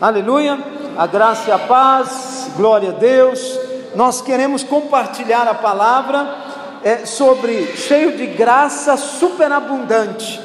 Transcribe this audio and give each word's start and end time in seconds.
Aleluia, 0.00 0.56
a 0.96 1.08
graça 1.08 1.50
e 1.50 1.52
a 1.52 1.58
paz, 1.58 2.52
glória 2.56 2.90
a 2.90 2.92
Deus. 2.92 3.58
Nós 3.96 4.20
queremos 4.20 4.62
compartilhar 4.62 5.48
a 5.48 5.54
palavra 5.54 6.36
é, 6.84 6.98
sobre 6.98 7.66
cheio 7.76 8.16
de 8.16 8.26
graça 8.26 8.96
superabundante. 8.96 10.40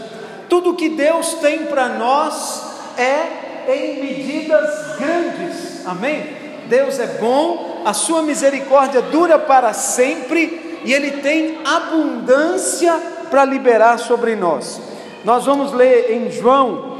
Tudo 0.49 0.73
que 0.73 0.89
Deus 0.89 1.35
tem 1.35 1.67
para 1.67 1.87
nós 1.89 2.63
é 2.97 3.71
em 3.71 4.01
medidas 4.01 4.97
grandes, 4.97 5.85
amém? 5.85 6.35
Deus 6.67 6.97
é 6.97 7.05
bom, 7.20 7.83
a 7.85 7.93
sua 7.93 8.23
misericórdia 8.23 9.04
dura 9.04 9.38
para 9.38 9.71
sempre 9.71 10.81
e 10.83 10.91
Ele 10.91 11.21
tem 11.21 11.59
abundância 11.63 12.99
para 13.29 13.45
liberar 13.45 13.99
sobre 13.99 14.35
nós. 14.35 14.81
Nós 15.23 15.45
vamos 15.45 15.71
ler 15.73 16.11
em 16.11 16.31
João, 16.31 16.97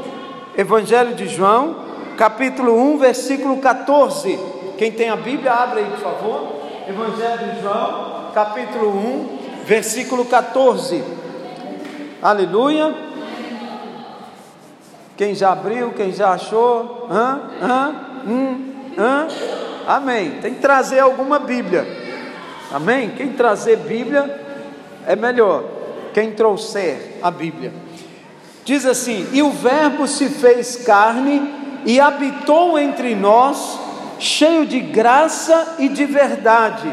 Evangelho 0.56 1.16
de 1.16 1.26
João, 1.26 1.83
capítulo 2.16 2.80
1, 2.94 2.98
versículo 2.98 3.58
14. 3.58 4.38
Quem 4.78 4.92
tem 4.92 5.10
a 5.10 5.16
Bíblia, 5.16 5.52
abre 5.52 5.80
aí, 5.80 5.86
por 5.86 5.98
favor. 5.98 6.64
Evangelho 6.88 7.54
de 7.54 7.62
João, 7.62 8.30
capítulo 8.34 8.90
1, 8.90 9.38
versículo 9.64 10.24
14. 10.24 11.02
Aleluia. 12.22 12.94
Quem 15.16 15.34
já 15.34 15.52
abriu, 15.52 15.92
quem 15.92 16.12
já 16.12 16.32
achou? 16.32 17.06
Hã? 17.10 17.40
Hã? 17.62 17.94
Hum? 18.26 18.72
Hã? 18.98 19.28
Amém. 19.86 20.38
Tem 20.42 20.54
que 20.54 20.60
trazer 20.60 20.98
alguma 20.98 21.38
Bíblia. 21.38 21.86
Amém? 22.72 23.10
Quem 23.10 23.32
trazer 23.32 23.76
Bíblia 23.76 24.40
é 25.06 25.14
melhor. 25.14 25.64
Quem 26.12 26.32
trouxer 26.32 27.18
a 27.22 27.30
Bíblia. 27.30 27.72
Diz 28.64 28.84
assim: 28.86 29.28
E 29.32 29.42
o 29.42 29.50
Verbo 29.50 30.08
se 30.08 30.28
fez 30.28 30.76
carne 30.76 31.63
e 31.84 32.00
habitou 32.00 32.78
entre 32.78 33.14
nós, 33.14 33.78
cheio 34.18 34.66
de 34.66 34.80
graça 34.80 35.76
e 35.78 35.88
de 35.88 36.04
verdade, 36.04 36.92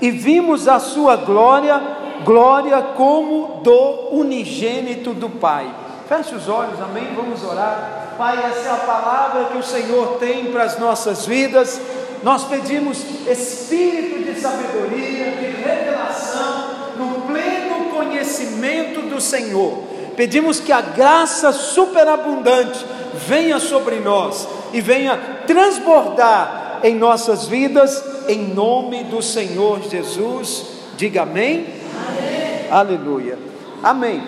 e 0.00 0.10
vimos 0.10 0.66
a 0.66 0.78
sua 0.78 1.16
glória, 1.16 1.80
glória 2.24 2.80
como 2.96 3.60
do 3.62 4.08
unigênito 4.12 5.12
do 5.12 5.28
Pai. 5.28 5.68
Feche 6.08 6.34
os 6.34 6.48
olhos, 6.48 6.80
amém? 6.80 7.08
Vamos 7.14 7.44
orar. 7.44 8.14
Pai, 8.16 8.38
essa 8.38 8.68
é 8.68 8.72
a 8.72 8.76
palavra 8.76 9.44
que 9.46 9.58
o 9.58 9.62
Senhor 9.62 10.18
tem 10.18 10.46
para 10.46 10.64
as 10.64 10.78
nossas 10.78 11.24
vidas. 11.24 11.80
Nós 12.22 12.44
pedimos 12.44 13.02
espírito 13.26 14.24
de 14.24 14.40
sabedoria, 14.40 15.30
de 15.32 15.46
revelação, 15.62 16.70
no 16.96 17.22
pleno 17.22 17.90
conhecimento 17.90 19.02
do 19.02 19.20
Senhor. 19.20 19.84
Pedimos 20.16 20.60
que 20.60 20.72
a 20.72 20.80
graça 20.80 21.52
superabundante 21.52 22.84
venha 23.14 23.58
sobre 23.58 23.96
nós 23.96 24.48
e 24.72 24.80
venha 24.80 25.18
transbordar 25.46 26.80
em 26.82 26.94
nossas 26.94 27.46
vidas, 27.46 28.02
em 28.28 28.54
nome 28.54 29.04
do 29.04 29.22
Senhor 29.22 29.82
Jesus. 29.82 30.66
Diga 30.96 31.22
amém. 31.22 31.66
amém. 32.08 32.70
Aleluia. 32.70 33.38
Amém. 33.82 34.22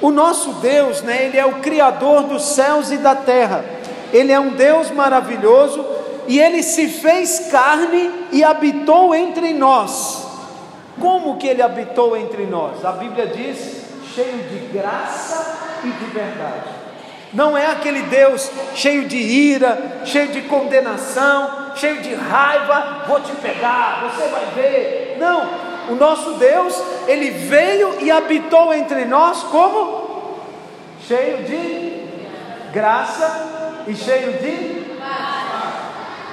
O 0.00 0.10
nosso 0.10 0.52
Deus, 0.54 1.02
né, 1.02 1.26
ele 1.26 1.36
é 1.36 1.44
o 1.44 1.60
criador 1.60 2.24
dos 2.24 2.42
céus 2.42 2.90
e 2.90 2.98
da 2.98 3.14
terra. 3.14 3.64
Ele 4.12 4.32
é 4.32 4.38
um 4.38 4.50
Deus 4.50 4.90
maravilhoso 4.90 5.84
e 6.26 6.38
ele 6.38 6.62
se 6.62 6.88
fez 6.88 7.48
carne 7.50 8.10
e 8.30 8.44
habitou 8.44 9.14
entre 9.14 9.52
nós. 9.52 10.26
Como 11.00 11.36
que 11.36 11.46
ele 11.46 11.62
habitou 11.62 12.16
entre 12.16 12.44
nós? 12.46 12.84
A 12.84 12.92
Bíblia 12.92 13.26
diz: 13.26 13.84
cheio 14.14 14.38
de 14.48 14.58
graça 14.72 15.80
e 15.84 15.88
de 15.88 16.04
verdade. 16.06 16.87
Não 17.32 17.56
é 17.56 17.66
aquele 17.66 18.02
Deus 18.02 18.50
cheio 18.74 19.06
de 19.06 19.16
ira, 19.16 20.00
cheio 20.04 20.28
de 20.28 20.42
condenação, 20.42 21.72
cheio 21.76 22.00
de 22.00 22.14
raiva, 22.14 23.04
vou 23.06 23.20
te 23.20 23.32
pegar, 23.32 24.10
você 24.10 24.28
vai 24.28 24.46
ver. 24.54 25.16
Não, 25.20 25.48
o 25.90 25.94
nosso 25.94 26.32
Deus, 26.34 26.82
ele 27.06 27.30
veio 27.30 28.00
e 28.00 28.10
habitou 28.10 28.72
entre 28.72 29.04
nós 29.04 29.42
como 29.44 30.38
cheio 31.06 31.44
de 31.44 32.02
graça 32.72 33.84
e 33.86 33.94
cheio 33.94 34.32
de 34.34 34.88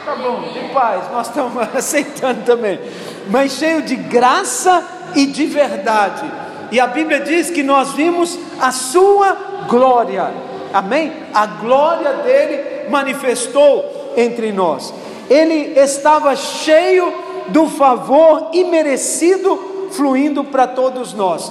Tá 0.05 0.13
bom, 0.17 0.39
de 0.53 0.59
paz, 0.71 1.11
nós 1.11 1.27
estamos 1.27 1.63
aceitando 1.75 2.43
também. 2.43 2.79
Mas 3.27 3.53
cheio 3.53 3.81
de 3.81 3.95
graça 3.95 4.87
e 5.15 5.25
de 5.25 5.47
verdade. 5.47 6.31
E 6.71 6.79
a 6.79 6.85
Bíblia 6.85 7.21
diz 7.21 7.49
que 7.49 7.63
nós 7.63 7.93
vimos 7.93 8.37
a 8.61 8.71
sua 8.71 9.35
glória. 9.67 10.31
Amém? 10.75 11.13
A 11.33 11.45
glória 11.45 12.15
dele 12.15 12.89
manifestou 12.89 14.13
entre 14.17 14.51
nós. 14.51 14.93
Ele 15.29 15.79
estava 15.79 16.35
cheio 16.35 17.13
do 17.47 17.69
favor 17.69 18.49
imerecido 18.51 19.89
fluindo 19.93 20.43
para 20.43 20.67
todos 20.67 21.13
nós. 21.13 21.49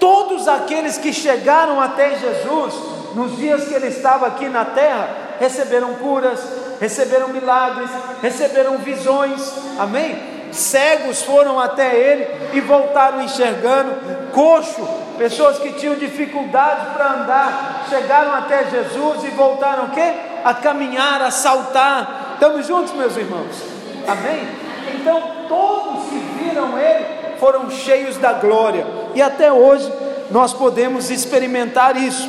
Todos 0.00 0.48
aqueles 0.48 0.98
que 0.98 1.12
chegaram 1.12 1.80
até 1.80 2.16
Jesus 2.16 2.74
nos 3.14 3.36
dias 3.36 3.68
que 3.68 3.74
ele 3.74 3.86
estava 3.86 4.26
aqui 4.26 4.48
na 4.48 4.64
terra 4.64 5.36
receberam 5.38 5.94
curas, 5.94 6.40
receberam 6.80 7.28
milagres, 7.28 7.88
receberam 8.20 8.78
visões, 8.78 9.52
amém? 9.78 10.50
Cegos 10.50 11.22
foram 11.22 11.60
até 11.60 11.96
ele 11.96 12.26
e 12.54 12.60
voltaram 12.60 13.22
enxergando, 13.22 13.92
coxo, 14.32 14.84
pessoas 15.16 15.58
que 15.58 15.72
tinham 15.72 15.94
dificuldade 15.94 16.94
para 16.94 17.12
andar, 17.12 17.86
chegaram 17.88 18.34
até 18.34 18.64
Jesus 18.70 19.24
e 19.24 19.28
voltaram 19.28 19.84
o 19.84 19.90
quê? 19.90 20.12
A 20.44 20.54
caminhar, 20.54 21.22
a 21.22 21.30
saltar. 21.30 22.32
Estamos 22.34 22.66
juntos, 22.66 22.92
meus 22.94 23.16
irmãos? 23.16 23.62
Amém? 24.06 24.46
Então 24.94 25.22
todos 25.48 26.04
que 26.08 26.16
viram 26.38 26.78
ele 26.78 27.04
foram 27.38 27.70
cheios 27.70 28.16
da 28.16 28.32
glória, 28.34 28.86
e 29.14 29.20
até 29.20 29.52
hoje 29.52 29.92
nós 30.30 30.52
podemos 30.52 31.10
experimentar 31.10 31.96
isso. 31.96 32.28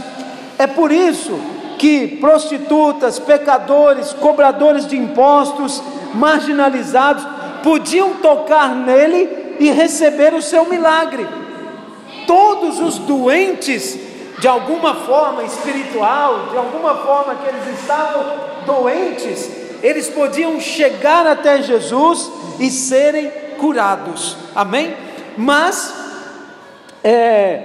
É 0.58 0.68
por 0.68 0.92
isso 0.92 1.40
que 1.78 2.18
prostitutas, 2.20 3.20
pecadores, 3.20 4.14
cobradores 4.14 4.88
de 4.88 4.98
impostos, 4.98 5.82
marginalizados, 6.14 7.26
podiam 7.64 8.16
tocar 8.16 8.70
nele 8.70 9.56
e 9.60 9.72
receber 9.72 10.34
o 10.34 10.42
seu 10.42 10.66
milagre. 10.66 11.28
Todos 12.28 12.80
os 12.80 12.98
doentes, 13.00 13.98
de 14.40 14.48
alguma 14.48 14.96
forma 14.96 15.44
espiritual, 15.44 16.48
de 16.52 16.58
alguma 16.58 16.96
forma 16.96 17.36
que 17.36 17.48
eles 17.48 17.80
estavam 17.80 18.24
doentes, 18.66 19.50
eles 19.82 20.10
podiam 20.10 20.60
chegar 20.60 21.28
até 21.28 21.62
Jesus 21.62 22.30
e 22.60 22.70
serem 22.70 23.32
curados. 23.58 24.36
Amém? 24.56 24.96
Mas, 25.38 25.94
é, 27.04 27.62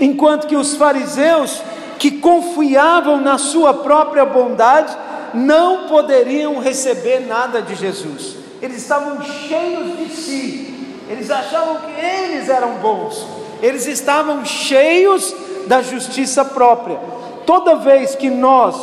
enquanto 0.00 0.46
que 0.46 0.56
os 0.56 0.76
fariseus 0.76 1.62
que 1.98 2.10
confiavam 2.10 3.20
na 3.20 3.38
sua 3.38 3.72
própria 3.72 4.24
bondade 4.24 4.94
não 5.32 5.88
poderiam 5.88 6.60
receber 6.60 7.20
nada 7.20 7.60
de 7.62 7.74
Jesus. 7.74 8.36
Eles 8.62 8.78
estavam 8.78 9.22
cheios 9.22 9.98
de 9.98 10.08
si. 10.14 10.74
Eles 11.10 11.30
achavam 11.30 11.76
que 11.76 12.00
eles 12.00 12.48
eram 12.48 12.74
bons. 12.74 13.26
Eles 13.64 13.86
estavam 13.86 14.44
cheios 14.44 15.34
da 15.66 15.80
justiça 15.80 16.44
própria. 16.44 17.00
Toda 17.46 17.76
vez 17.76 18.14
que 18.14 18.28
nós 18.28 18.76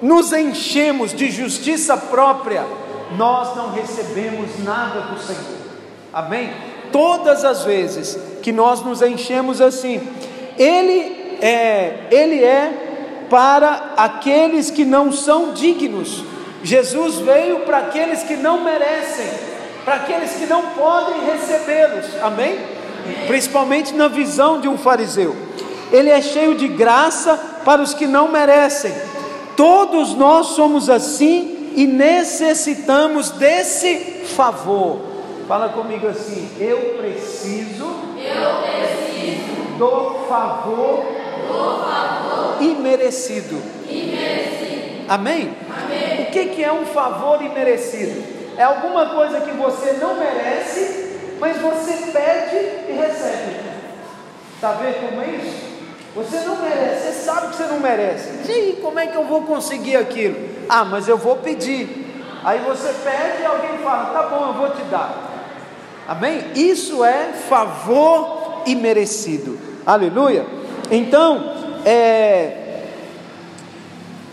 nos 0.00 0.32
enchemos 0.32 1.12
de 1.12 1.28
justiça 1.28 1.96
própria, 1.96 2.64
nós 3.16 3.56
não 3.56 3.72
recebemos 3.72 4.62
nada 4.62 5.00
do 5.00 5.18
Senhor. 5.18 5.58
Amém? 6.12 6.52
Todas 6.92 7.44
as 7.44 7.64
vezes 7.64 8.16
que 8.40 8.52
nós 8.52 8.80
nos 8.80 9.02
enchemos 9.02 9.60
assim, 9.60 10.00
Ele 10.56 11.38
é, 11.42 12.06
Ele 12.12 12.44
é 12.44 13.26
para 13.28 13.94
aqueles 13.96 14.70
que 14.70 14.84
não 14.84 15.10
são 15.10 15.52
dignos. 15.52 16.22
Jesus 16.62 17.16
veio 17.16 17.60
para 17.60 17.78
aqueles 17.78 18.22
que 18.22 18.36
não 18.36 18.62
merecem, 18.62 19.26
para 19.84 19.96
aqueles 19.96 20.30
que 20.34 20.46
não 20.46 20.62
podem 20.76 21.24
recebê-los. 21.24 22.06
Amém? 22.22 22.78
Principalmente 23.26 23.94
na 23.94 24.08
visão 24.08 24.60
de 24.60 24.68
um 24.68 24.78
fariseu. 24.78 25.34
Ele 25.92 26.10
é 26.10 26.20
cheio 26.20 26.54
de 26.54 26.68
graça 26.68 27.36
para 27.64 27.82
os 27.82 27.94
que 27.94 28.06
não 28.06 28.28
merecem. 28.28 28.92
Todos 29.56 30.14
nós 30.14 30.48
somos 30.48 30.88
assim 30.88 31.72
e 31.74 31.86
necessitamos 31.86 33.30
desse 33.30 34.24
favor. 34.34 35.00
Fala 35.46 35.70
comigo 35.70 36.06
assim: 36.06 36.48
eu 36.58 36.96
preciso, 36.96 37.84
eu 38.16 38.62
preciso 38.62 39.60
do 39.78 40.26
favor, 40.28 41.04
do 41.48 41.82
favor 41.84 42.62
imerecido. 42.62 43.60
imerecido. 43.88 45.04
Amém? 45.08 45.52
Amém. 45.68 46.22
O 46.22 46.30
que, 46.30 46.46
que 46.46 46.62
é 46.62 46.72
um 46.72 46.86
favor 46.86 47.42
imerecido? 47.42 48.22
É 48.56 48.62
alguma 48.62 49.06
coisa 49.06 49.40
que 49.40 49.50
você 49.52 49.94
não 49.94 50.16
merece, 50.16 50.99
mas 51.40 51.56
você 51.56 51.92
pede 52.12 52.56
e 52.88 52.92
recebe. 52.92 53.56
Está 54.54 54.72
vendo 54.72 55.08
como 55.08 55.22
é 55.22 55.26
isso? 55.30 55.70
Você 56.14 56.40
não 56.40 56.56
merece, 56.56 57.06
você 57.06 57.12
sabe 57.12 57.48
que 57.48 57.56
você 57.56 57.64
não 57.64 57.80
merece. 57.80 58.50
E 58.50 58.78
como 58.82 58.98
é 58.98 59.06
que 59.06 59.16
eu 59.16 59.24
vou 59.24 59.42
conseguir 59.42 59.96
aquilo? 59.96 60.36
Ah, 60.68 60.84
mas 60.84 61.08
eu 61.08 61.16
vou 61.16 61.36
pedir. 61.36 62.06
Aí 62.44 62.58
você 62.60 62.92
pede 63.04 63.42
e 63.42 63.46
alguém 63.46 63.78
fala: 63.78 64.10
tá 64.10 64.22
bom, 64.28 64.48
eu 64.48 64.54
vou 64.54 64.70
te 64.70 64.82
dar. 64.90 65.30
Amém? 66.06 66.44
Isso 66.54 67.04
é 67.04 67.32
favor 67.48 68.62
imerecido. 68.66 69.58
Aleluia. 69.86 70.44
Então, 70.90 71.54
é, 71.84 72.82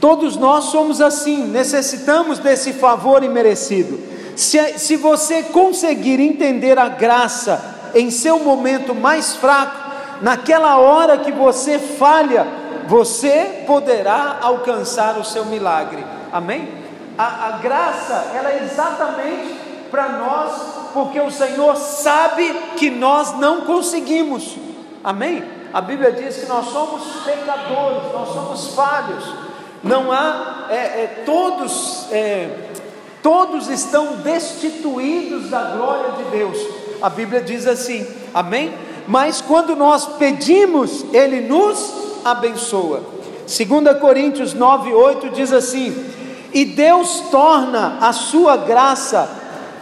todos 0.02 0.36
nós 0.36 0.66
somos 0.66 1.00
assim, 1.00 1.46
necessitamos 1.46 2.40
desse 2.40 2.74
favor 2.74 3.24
imerecido. 3.24 4.00
Se, 4.38 4.78
se 4.78 4.96
você 4.96 5.42
conseguir 5.44 6.20
entender 6.20 6.78
a 6.78 6.88
graça 6.88 7.92
em 7.96 8.12
seu 8.12 8.38
momento 8.38 8.94
mais 8.94 9.36
fraco, 9.36 9.92
naquela 10.22 10.78
hora 10.78 11.18
que 11.18 11.32
você 11.32 11.80
falha, 11.80 12.46
você 12.88 13.64
poderá 13.66 14.38
alcançar 14.40 15.18
o 15.18 15.24
seu 15.24 15.44
milagre. 15.46 16.06
Amém? 16.32 16.70
A, 17.18 17.48
a 17.48 17.52
graça, 17.58 18.32
ela 18.36 18.52
é 18.52 18.64
exatamente 18.64 19.56
para 19.90 20.10
nós, 20.10 20.52
porque 20.94 21.20
o 21.20 21.32
Senhor 21.32 21.76
sabe 21.76 22.54
que 22.78 22.92
nós 22.92 23.40
não 23.40 23.62
conseguimos. 23.62 24.56
Amém? 25.04 25.44
A 25.74 25.82
Bíblia 25.82 26.12
diz 26.12 26.38
que 26.38 26.46
nós 26.46 26.68
somos 26.68 27.24
pecadores, 27.26 28.14
nós 28.14 28.30
somos 28.30 28.76
falhos. 28.76 29.48
Não 29.84 30.12
há, 30.12 30.68
é, 30.70 30.76
é, 30.76 31.24
todos, 31.26 32.08
é, 32.12 32.67
todos 33.28 33.68
estão 33.68 34.16
destituídos 34.24 35.50
da 35.50 35.62
glória 35.62 36.12
de 36.14 36.24
Deus. 36.32 36.58
A 37.02 37.10
Bíblia 37.10 37.42
diz 37.42 37.68
assim, 37.68 38.08
amém? 38.34 38.74
Mas 39.06 39.42
quando 39.42 39.76
nós 39.76 40.06
pedimos, 40.18 41.04
Ele 41.12 41.42
nos 41.42 42.22
abençoa. 42.24 43.02
2 43.46 44.00
Coríntios 44.00 44.54
9, 44.54 44.94
8 44.94 45.30
diz 45.32 45.52
assim: 45.52 45.94
E 46.54 46.64
Deus 46.64 47.26
torna 47.30 47.98
a 48.00 48.14
sua 48.14 48.56
graça 48.56 49.30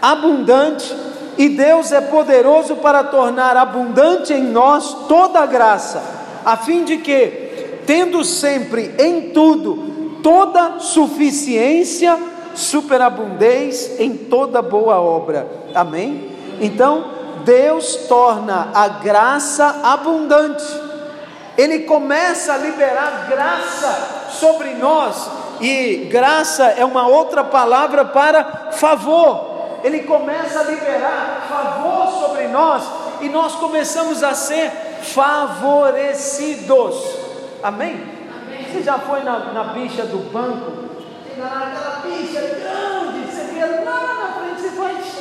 abundante, 0.02 0.92
e 1.38 1.50
Deus 1.50 1.92
é 1.92 2.02
poderoso 2.02 2.78
para 2.78 3.04
tornar 3.04 3.56
abundante 3.56 4.34
em 4.34 4.42
nós 4.44 5.06
toda 5.08 5.42
a 5.42 5.46
graça, 5.46 6.02
a 6.44 6.58
fim 6.58 6.84
de 6.84 6.98
que, 6.98 7.82
tendo 7.86 8.24
sempre 8.24 8.96
em 8.98 9.30
tudo 9.30 9.94
toda 10.24 10.80
suficiência, 10.80 12.18
superabundez 12.56 14.00
em 14.00 14.16
toda 14.16 14.62
boa 14.62 15.00
obra. 15.00 15.48
Amém? 15.74 16.32
Então, 16.60 17.06
Deus 17.44 17.96
torna 18.08 18.70
a 18.74 18.88
graça 18.88 19.82
abundante. 19.84 20.66
Ele 21.58 21.80
começa 21.80 22.54
a 22.54 22.58
liberar 22.58 23.28
graça 23.30 24.30
sobre 24.32 24.74
nós, 24.74 25.30
e 25.62 26.08
graça 26.12 26.66
é 26.66 26.84
uma 26.84 27.08
outra 27.08 27.44
palavra 27.44 28.04
para 28.06 28.72
favor. 28.72 29.56
Ele 29.84 30.00
começa 30.00 30.60
a 30.60 30.64
liberar 30.64 31.46
favor 31.48 32.08
sobre 32.20 32.48
nós, 32.48 32.84
e 33.22 33.30
nós 33.30 33.56
começamos 33.56 34.22
a 34.24 34.34
ser 34.34 34.70
favorecidos. 35.02 36.96
Amém? 37.64 38.04
Amém. 38.44 38.66
Você 38.70 38.84
já 38.84 39.00
foi 39.00 39.22
na, 39.24 39.54
na 39.54 39.64
bicha 39.66 40.04
do 40.04 40.18
banco? 40.32 40.86
Aquela 41.38 42.02
bicha 42.02 42.40
grande, 42.40 43.28
você 43.30 43.44
vê 43.54 43.66
lá 43.84 44.14
na 44.14 44.34
frente, 44.40 44.62
você 44.62 44.70
faz 44.70 45.16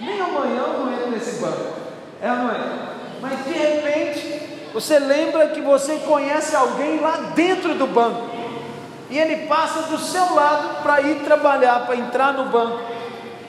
nem 0.00 0.20
amanhã 0.20 0.62
eu 0.62 0.78
não 0.78 0.92
entro 0.92 1.10
nesse 1.10 1.40
banco. 1.40 1.74
É 2.22 2.28
é? 2.28 2.94
Mas 3.20 3.44
de 3.44 3.52
repente, 3.52 4.70
você 4.72 4.98
lembra 4.98 5.48
que 5.48 5.60
você 5.60 5.96
conhece 6.06 6.54
alguém 6.54 7.00
lá 7.00 7.32
dentro 7.34 7.74
do 7.74 7.86
banco. 7.86 8.30
E 9.10 9.18
ele 9.18 9.46
passa 9.46 9.82
do 9.82 9.98
seu 9.98 10.34
lado 10.34 10.82
para 10.82 11.00
ir 11.00 11.24
trabalhar, 11.24 11.86
para 11.86 11.96
entrar 11.96 12.32
no 12.32 12.46
banco. 12.46 12.80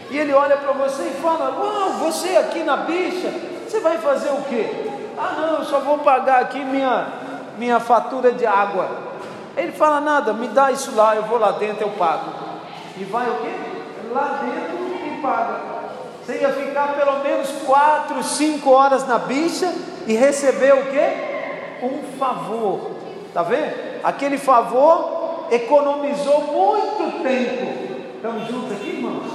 E 0.09 0.17
ele 0.17 0.33
olha 0.33 0.57
para 0.57 0.73
você 0.73 1.03
e 1.03 1.21
fala: 1.21 1.55
Uau, 1.59 1.89
você 1.93 2.35
aqui 2.37 2.63
na 2.63 2.77
bicha, 2.77 3.31
você 3.67 3.79
vai 3.79 3.97
fazer 3.97 4.29
o 4.29 4.41
quê? 4.43 4.89
Ah, 5.17 5.35
não, 5.39 5.59
eu 5.59 5.65
só 5.65 5.79
vou 5.79 5.99
pagar 5.99 6.41
aqui 6.41 6.59
minha, 6.59 7.07
minha 7.57 7.79
fatura 7.79 8.31
de 8.31 8.45
água. 8.45 9.04
Ele 9.57 9.71
fala: 9.71 10.01
Nada, 10.01 10.33
me 10.33 10.47
dá 10.47 10.71
isso 10.71 10.95
lá, 10.95 11.15
eu 11.15 11.23
vou 11.23 11.37
lá 11.37 11.51
dentro, 11.51 11.83
eu 11.83 11.91
pago. 11.91 12.31
E 12.97 13.03
vai 13.05 13.29
o 13.29 13.35
quê? 13.35 13.51
Lá 14.13 14.41
dentro 14.43 15.07
e 15.07 15.21
paga. 15.21 15.75
Você 16.25 16.39
ia 16.39 16.49
ficar 16.49 16.95
pelo 16.95 17.19
menos 17.23 17.49
quatro, 17.65 18.23
cinco 18.23 18.71
horas 18.71 19.07
na 19.07 19.19
bicha 19.19 19.71
e 20.07 20.13
receber 20.13 20.73
o 20.73 20.85
que? 20.87 21.85
Um 21.85 22.17
favor. 22.17 22.91
Tá 23.33 23.43
vendo? 23.43 24.01
Aquele 24.03 24.37
favor 24.37 25.47
economizou 25.51 26.41
muito 26.41 27.21
tempo. 27.21 27.95
Estamos 28.15 28.47
juntos 28.47 28.71
aqui, 28.71 28.89
irmãos? 28.89 29.31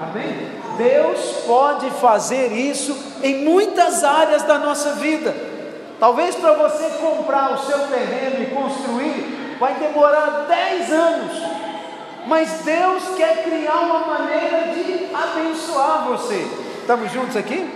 Amém? 0.00 0.54
Deus 0.78 1.44
pode 1.46 1.90
fazer 1.90 2.52
isso 2.52 2.96
em 3.22 3.44
muitas 3.44 4.02
áreas 4.02 4.42
da 4.42 4.58
nossa 4.58 4.92
vida. 4.94 5.34
Talvez 6.00 6.34
para 6.34 6.52
você 6.54 6.88
comprar 7.00 7.52
o 7.52 7.58
seu 7.58 7.78
terreno 7.88 8.42
e 8.42 8.46
construir, 8.46 9.43
vai 9.58 9.74
demorar 9.74 10.46
10 10.48 10.92
anos 10.92 11.54
mas 12.26 12.62
Deus 12.64 13.02
quer 13.16 13.44
criar 13.44 13.80
uma 13.80 14.00
maneira 14.00 14.72
de 14.74 15.08
abençoar 15.14 16.06
você. 16.08 16.46
Estamos 16.80 17.12
juntos 17.12 17.36
aqui? 17.36 17.68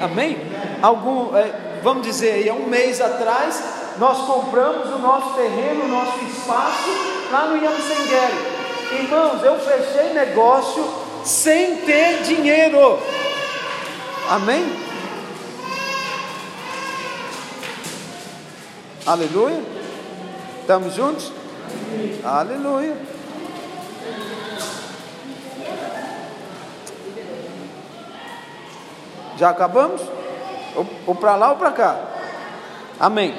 Amém? 0.00 0.38
Algum, 0.82 1.34
é, 1.36 1.50
vamos 1.82 2.06
dizer 2.06 2.32
aí, 2.32 2.48
há 2.48 2.54
um 2.54 2.66
mês 2.66 3.00
atrás, 3.00 3.62
nós 3.98 4.18
compramos 4.26 4.88
o 4.94 4.98
nosso 4.98 5.34
terreno, 5.34 5.84
o 5.84 5.88
nosso 5.88 6.24
espaço 6.24 6.90
lá 7.30 7.46
no 7.46 7.56
Yamsengueri. 7.56 8.56
Irmãos, 9.02 9.42
eu 9.42 9.58
fechei 9.58 10.12
negócio 10.12 10.86
sem 11.24 11.76
ter 11.78 12.22
dinheiro. 12.22 12.98
Amém? 14.28 14.86
Aleluia? 19.06 19.75
Estamos 20.66 20.94
juntos? 20.96 21.30
Aleluia. 22.24 22.96
Já 29.36 29.50
acabamos? 29.50 30.00
Ou, 30.74 30.84
ou 31.06 31.14
para 31.14 31.36
lá 31.36 31.50
ou 31.50 31.56
para 31.56 31.70
cá? 31.70 31.96
Amém. 32.98 33.32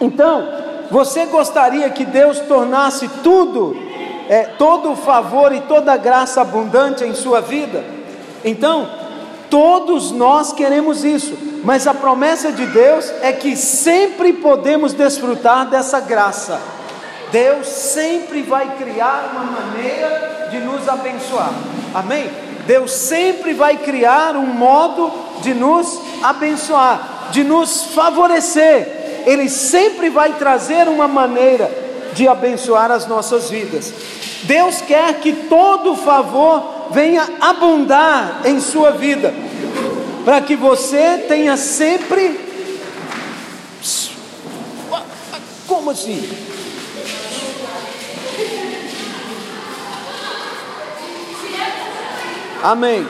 Então, 0.00 0.48
você 0.90 1.26
gostaria 1.26 1.90
que 1.90 2.06
Deus 2.06 2.40
tornasse 2.40 3.06
tudo, 3.22 3.76
é, 4.26 4.44
todo 4.44 4.92
o 4.92 4.96
favor 4.96 5.52
e 5.52 5.60
toda 5.60 5.92
a 5.92 5.98
graça 5.98 6.40
abundante 6.40 7.04
em 7.04 7.12
sua 7.12 7.42
vida? 7.42 7.84
Então, 8.42 8.88
todos 9.50 10.12
nós 10.12 10.50
queremos 10.50 11.04
isso, 11.04 11.36
mas 11.66 11.84
a 11.88 11.92
promessa 11.92 12.52
de 12.52 12.64
Deus 12.64 13.12
é 13.22 13.32
que 13.32 13.56
sempre 13.56 14.32
podemos 14.34 14.92
desfrutar 14.92 15.68
dessa 15.68 15.98
graça. 15.98 16.60
Deus 17.32 17.66
sempre 17.66 18.40
vai 18.40 18.76
criar 18.76 19.32
uma 19.32 19.42
maneira 19.42 20.46
de 20.48 20.60
nos 20.60 20.88
abençoar. 20.88 21.50
Amém? 21.92 22.30
Deus 22.68 22.92
sempre 22.92 23.52
vai 23.52 23.78
criar 23.78 24.36
um 24.36 24.46
modo 24.46 25.12
de 25.42 25.54
nos 25.54 26.00
abençoar, 26.22 27.30
de 27.32 27.42
nos 27.42 27.86
favorecer. 27.86 29.24
Ele 29.26 29.48
sempre 29.48 30.08
vai 30.08 30.34
trazer 30.34 30.86
uma 30.86 31.08
maneira 31.08 31.68
de 32.12 32.28
abençoar 32.28 32.92
as 32.92 33.08
nossas 33.08 33.50
vidas. 33.50 33.92
Deus 34.44 34.80
quer 34.82 35.14
que 35.14 35.32
todo 35.32 35.96
favor 35.96 36.90
venha 36.92 37.28
abundar 37.40 38.42
em 38.44 38.60
sua 38.60 38.92
vida, 38.92 39.34
para 40.26 40.40
que 40.40 40.56
você 40.56 41.18
tenha 41.28 41.56
sempre. 41.56 42.40
Como 45.68 45.92
assim? 45.92 46.28
Amém. 52.60 53.06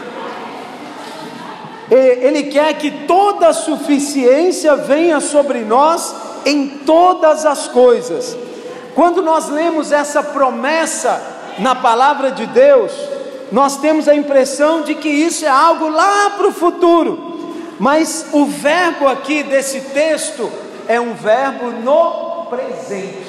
Ele 1.91 2.43
quer 2.43 2.75
que 2.75 2.91
toda 3.07 3.49
a 3.49 3.55
suficiência 3.55 4.77
venha 4.77 5.19
sobre 5.19 5.61
nós 5.61 6.15
em 6.45 6.69
todas 6.69 7.47
as 7.47 7.67
coisas. 7.67 8.37
Quando 8.95 9.23
nós 9.23 9.49
lemos 9.49 9.91
essa 9.91 10.23
promessa 10.23 11.19
na 11.61 11.75
palavra 11.75 12.31
de 12.31 12.45
Deus, 12.45 12.93
nós 13.53 13.77
temos 13.77 14.09
a 14.09 14.15
impressão 14.15 14.83
de 14.83 14.95
que 14.95 15.09
isso 15.09 15.45
é 15.45 15.49
algo 15.49 15.89
lá 15.89 16.31
para 16.31 16.49
o 16.49 16.53
futuro, 16.53 17.55
mas 17.79 18.27
o 18.33 18.47
verbo 18.47 19.07
aqui 19.09 19.43
desse 19.43 19.81
texto 19.81 20.51
é 20.89 21.01
um 21.01 21.15
verbo 21.15 21.71
no 21.71 22.47
presente, 22.47 23.27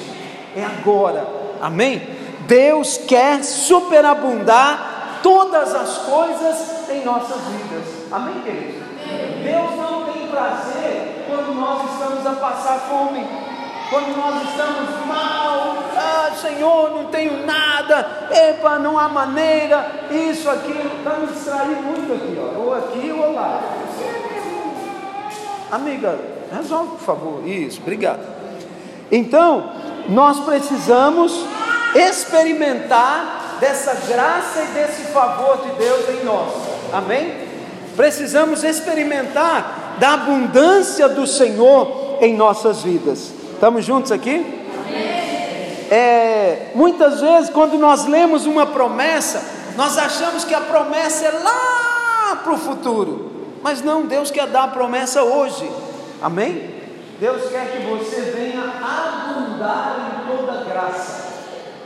é 0.56 0.64
agora, 0.64 1.26
amém? 1.60 2.02
Deus 2.46 2.98
quer 3.06 3.44
superabundar 3.44 5.20
todas 5.22 5.74
as 5.74 5.98
coisas 5.98 6.88
em 6.90 7.04
nossas 7.04 7.40
vidas. 7.42 7.84
Amém, 8.10 8.40
queridos? 8.40 8.82
Deus 9.42 9.76
não 9.76 10.04
tem 10.04 10.26
prazer 10.28 11.26
quando 11.28 11.54
nós 11.54 11.92
estamos 11.92 12.26
a 12.26 12.32
passar 12.32 12.78
fome, 12.88 13.26
quando 13.90 14.16
nós 14.16 14.42
estamos 14.48 15.06
mal, 15.06 15.78
ah, 15.96 16.30
Senhor, 16.40 16.90
não 16.90 17.06
tenho 17.06 17.46
nada, 17.46 18.28
epa, 18.30 18.78
não 18.78 18.98
há 18.98 19.08
maneira, 19.08 19.90
isso, 20.10 20.48
aquilo, 20.48 20.98
está 20.98 21.14
me 21.14 21.26
distraindo 21.28 21.82
muito 21.82 22.12
aqui, 22.12 22.38
ó, 22.38 22.60
ou 22.60 22.74
aqui 22.74 23.10
ou 23.10 23.32
lá. 23.32 23.62
Amiga, 25.70 26.18
resolve 26.54 26.90
por 26.96 27.00
favor, 27.00 27.46
isso, 27.46 27.80
obrigado. 27.80 28.20
Então, 29.10 29.72
nós 30.08 30.40
precisamos 30.40 31.44
experimentar 31.94 33.56
dessa 33.58 33.94
graça 34.06 34.62
e 34.62 34.66
desse 34.68 35.02
favor 35.12 35.58
de 35.58 35.70
Deus 35.72 36.08
em 36.10 36.24
nós, 36.24 36.52
amém? 36.92 37.48
Precisamos 37.96 38.62
experimentar 38.62 39.96
da 39.98 40.12
abundância 40.12 41.08
do 41.08 41.26
Senhor 41.26 42.18
em 42.20 42.36
nossas 42.36 42.82
vidas. 42.82 43.37
Estamos 43.58 43.84
juntos 43.84 44.12
aqui? 44.12 44.46
É, 45.90 46.70
muitas 46.76 47.20
vezes, 47.20 47.50
quando 47.50 47.76
nós 47.76 48.06
lemos 48.06 48.46
uma 48.46 48.64
promessa, 48.64 49.42
nós 49.74 49.98
achamos 49.98 50.44
que 50.44 50.54
a 50.54 50.60
promessa 50.60 51.24
é 51.26 51.30
lá 51.32 52.36
para 52.36 52.52
o 52.52 52.56
futuro, 52.56 53.32
mas 53.60 53.82
não, 53.82 54.06
Deus 54.06 54.30
quer 54.30 54.46
dar 54.46 54.62
a 54.62 54.68
promessa 54.68 55.24
hoje, 55.24 55.68
amém? 56.22 56.72
Deus 57.18 57.50
quer 57.50 57.72
que 57.72 57.84
você 57.84 58.20
venha 58.30 58.62
abundar 58.62 60.06
em 60.06 60.36
toda 60.36 60.62
graça, 60.62 61.26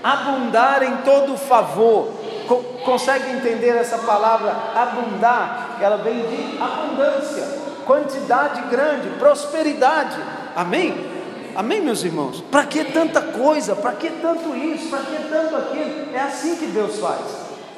abundar 0.04 0.82
em 0.82 0.96
todo 0.98 1.38
favor. 1.38 2.10
Co 2.46 2.56
consegue 2.84 3.30
entender 3.30 3.78
essa 3.78 3.96
palavra 3.96 4.54
abundar? 4.74 5.78
Ela 5.80 5.96
vem 5.96 6.20
de 6.20 6.62
abundância, 6.62 7.48
quantidade 7.86 8.60
grande, 8.68 9.08
prosperidade, 9.18 10.18
amém? 10.54 11.11
Amém, 11.54 11.82
meus 11.82 12.02
irmãos? 12.02 12.42
Para 12.50 12.64
que 12.64 12.82
tanta 12.82 13.20
coisa? 13.20 13.76
Para 13.76 13.92
que 13.92 14.10
tanto 14.10 14.56
isso? 14.56 14.88
Para 14.88 15.00
que 15.00 15.28
tanto 15.28 15.56
aquilo? 15.56 16.14
É 16.14 16.20
assim 16.20 16.56
que 16.56 16.66
Deus 16.66 16.98
faz. 16.98 17.20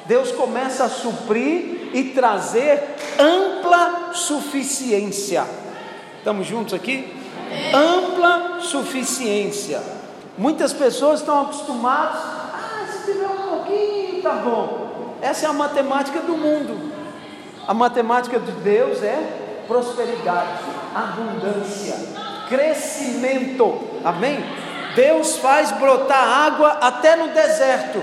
Deus 0.05 0.31
começa 0.31 0.85
a 0.85 0.89
suprir 0.89 1.89
e 1.93 2.11
trazer 2.15 2.95
ampla 3.19 4.13
suficiência. 4.13 5.45
Estamos 6.17 6.47
juntos 6.47 6.73
aqui? 6.73 7.13
Ampla 7.73 8.59
suficiência. 8.61 9.81
Muitas 10.37 10.71
pessoas 10.71 11.19
estão 11.19 11.41
acostumadas, 11.41 12.21
ah, 12.21 12.85
se 12.91 13.11
tiver 13.11 13.27
um 13.27 13.57
pouquinho, 13.57 14.21
tá 14.21 14.33
bom. 14.33 15.15
Essa 15.21 15.47
é 15.47 15.49
a 15.49 15.53
matemática 15.53 16.21
do 16.21 16.37
mundo. 16.37 16.93
A 17.67 17.73
matemática 17.73 18.39
de 18.39 18.51
Deus 18.51 19.03
é 19.03 19.63
prosperidade, 19.67 20.59
abundância 20.93 22.24
crescimento. 22.47 23.79
Amém? 24.03 24.43
Deus 24.95 25.37
faz 25.37 25.71
brotar 25.73 26.45
água 26.45 26.77
até 26.81 27.15
no 27.15 27.27
deserto. 27.27 28.01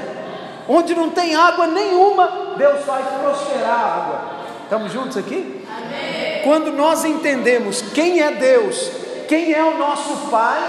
Onde 0.69 0.95
não 0.95 1.11
tem 1.11 1.35
água 1.35 1.67
nenhuma, 1.67 2.55
Deus 2.57 2.85
faz 2.85 3.05
prosperar 3.21 3.71
a 3.71 3.95
água. 3.97 4.21
Estamos 4.65 4.93
juntos 4.93 5.17
aqui? 5.17 5.65
Amém. 5.69 6.43
Quando 6.45 6.73
nós 6.73 7.05
entendemos 7.05 7.83
quem 7.93 8.21
é 8.21 8.31
Deus, 8.33 8.91
quem 9.29 9.53
é 9.53 9.65
o 9.65 9.77
nosso 9.77 10.31
Pai, 10.31 10.61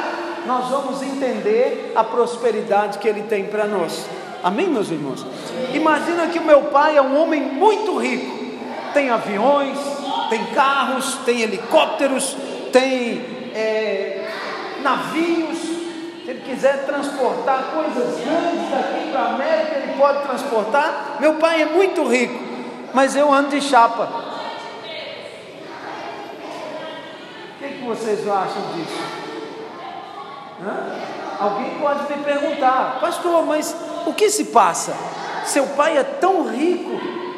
nós 0.45 0.69
vamos 0.69 1.01
entender 1.01 1.93
a 1.95 2.03
prosperidade 2.03 2.97
que 2.97 3.07
Ele 3.07 3.23
tem 3.23 3.45
para 3.45 3.65
nós. 3.65 4.05
Amém, 4.43 4.67
meus 4.67 4.91
irmãos? 4.91 5.25
Imagina 5.73 6.27
que 6.27 6.39
o 6.39 6.43
meu 6.43 6.63
pai 6.63 6.97
é 6.97 7.01
um 7.01 7.17
homem 7.21 7.41
muito 7.41 7.97
rico. 7.97 8.43
Tem 8.93 9.09
aviões, 9.09 9.77
tem 10.29 10.45
carros, 10.47 11.15
tem 11.25 11.41
helicópteros, 11.41 12.35
tem 12.71 13.32
é, 13.53 14.25
navios, 14.81 15.57
se 15.57 16.29
ele 16.29 16.41
quiser 16.41 16.85
transportar 16.85 17.71
coisas 17.73 18.19
grandes 18.19 18.69
daqui 18.69 19.11
para 19.11 19.19
a 19.19 19.33
América, 19.33 19.75
ele 19.75 19.97
pode 19.97 20.23
transportar. 20.23 21.17
Meu 21.19 21.35
pai 21.35 21.61
é 21.61 21.65
muito 21.65 22.07
rico, 22.07 22.39
mas 22.93 23.15
eu 23.15 23.31
ando 23.33 23.49
de 23.49 23.61
chapa. 23.61 24.09
O 27.49 27.59
que, 27.59 27.67
que 27.67 27.85
vocês 27.85 28.27
acham 28.27 28.61
disso? 28.73 29.23
Hã? 30.65 31.13
Alguém 31.39 31.77
pode 31.79 32.13
me 32.13 32.23
perguntar, 32.23 32.99
pastor, 33.01 33.45
mas 33.45 33.75
o 34.05 34.13
que 34.13 34.29
se 34.29 34.45
passa? 34.45 34.95
Seu 35.45 35.67
pai 35.67 35.97
é 35.97 36.03
tão 36.03 36.47
rico 36.47 36.91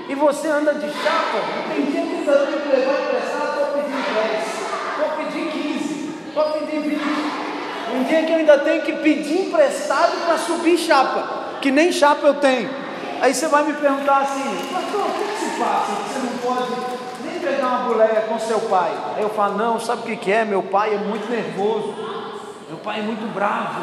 e 0.07 0.13
você 0.13 0.47
anda 0.47 0.73
de 0.75 0.91
chapa? 0.91 1.39
Você 1.67 1.73
tem 1.73 2.05
que 2.05 2.69
levar 2.69 3.01
emprestado, 3.01 3.55
10, 3.55 3.65
estou 3.65 3.65
pedindo 3.73 4.54
15 6.35 6.43
para 6.43 6.43
pedir 6.51 6.81
vídeo. 6.81 7.01
Um 7.95 8.03
dia 8.03 8.23
que 8.23 8.31
eu 8.31 8.37
ainda 8.37 8.57
tenho 8.59 8.81
que 8.81 8.93
pedir 8.93 9.47
emprestado 9.47 10.25
para 10.25 10.37
subir 10.37 10.77
chapa, 10.77 11.57
que 11.61 11.71
nem 11.71 11.91
chapa 11.91 12.27
eu 12.27 12.33
tenho. 12.35 12.69
Aí 13.21 13.33
você 13.33 13.47
vai 13.47 13.63
me 13.63 13.73
perguntar 13.73 14.17
assim, 14.17 14.43
pastor, 14.71 15.05
o 15.05 15.11
que, 15.11 15.37
se 15.37 15.59
passa? 15.59 15.91
Você 15.91 16.19
não 16.19 16.37
pode 16.39 16.71
nem 17.23 17.39
pegar 17.39 17.67
uma 17.67 17.77
boleia 17.87 18.21
com 18.27 18.37
seu 18.37 18.59
pai. 18.61 18.91
Aí 19.15 19.23
eu 19.23 19.29
falo, 19.29 19.57
não, 19.57 19.79
sabe 19.79 20.01
o 20.01 20.05
que, 20.05 20.17
que 20.17 20.31
é? 20.31 20.43
Meu 20.43 20.61
pai 20.61 20.93
é 20.93 20.97
muito 20.97 21.29
nervoso, 21.31 21.95
meu 22.67 22.77
pai 22.79 22.99
é 22.99 23.03
muito 23.03 23.33
bravo. 23.33 23.81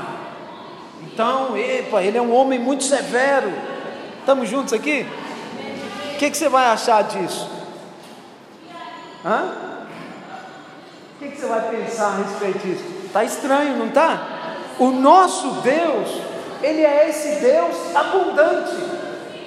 Então, 1.03 1.57
epa, 1.57 2.03
ele 2.03 2.19
é 2.19 2.23
um 2.23 2.35
homem 2.35 2.59
muito 2.59 2.85
severo. 2.85 3.51
Estamos 4.21 4.49
juntos 4.49 4.73
aqui? 4.73 5.07
O 6.15 6.19
que, 6.19 6.31
que 6.31 6.37
você 6.37 6.49
vai 6.49 6.67
achar 6.67 7.03
disso? 7.03 7.51
Hã? 9.25 9.72
Que, 11.23 11.31
que 11.31 11.41
você 11.41 11.47
vai 11.47 11.61
pensar 11.71 12.07
a 12.09 12.17
respeito 12.17 12.59
disso? 12.59 12.85
Está 13.07 13.25
estranho, 13.25 13.77
não 13.77 13.87
está? 13.87 14.57
O 14.79 14.91
nosso 14.91 15.49
Deus, 15.61 16.09
Ele 16.63 16.85
é 16.85 17.09
esse 17.09 17.41
Deus 17.41 17.77
abundante, 17.95 18.75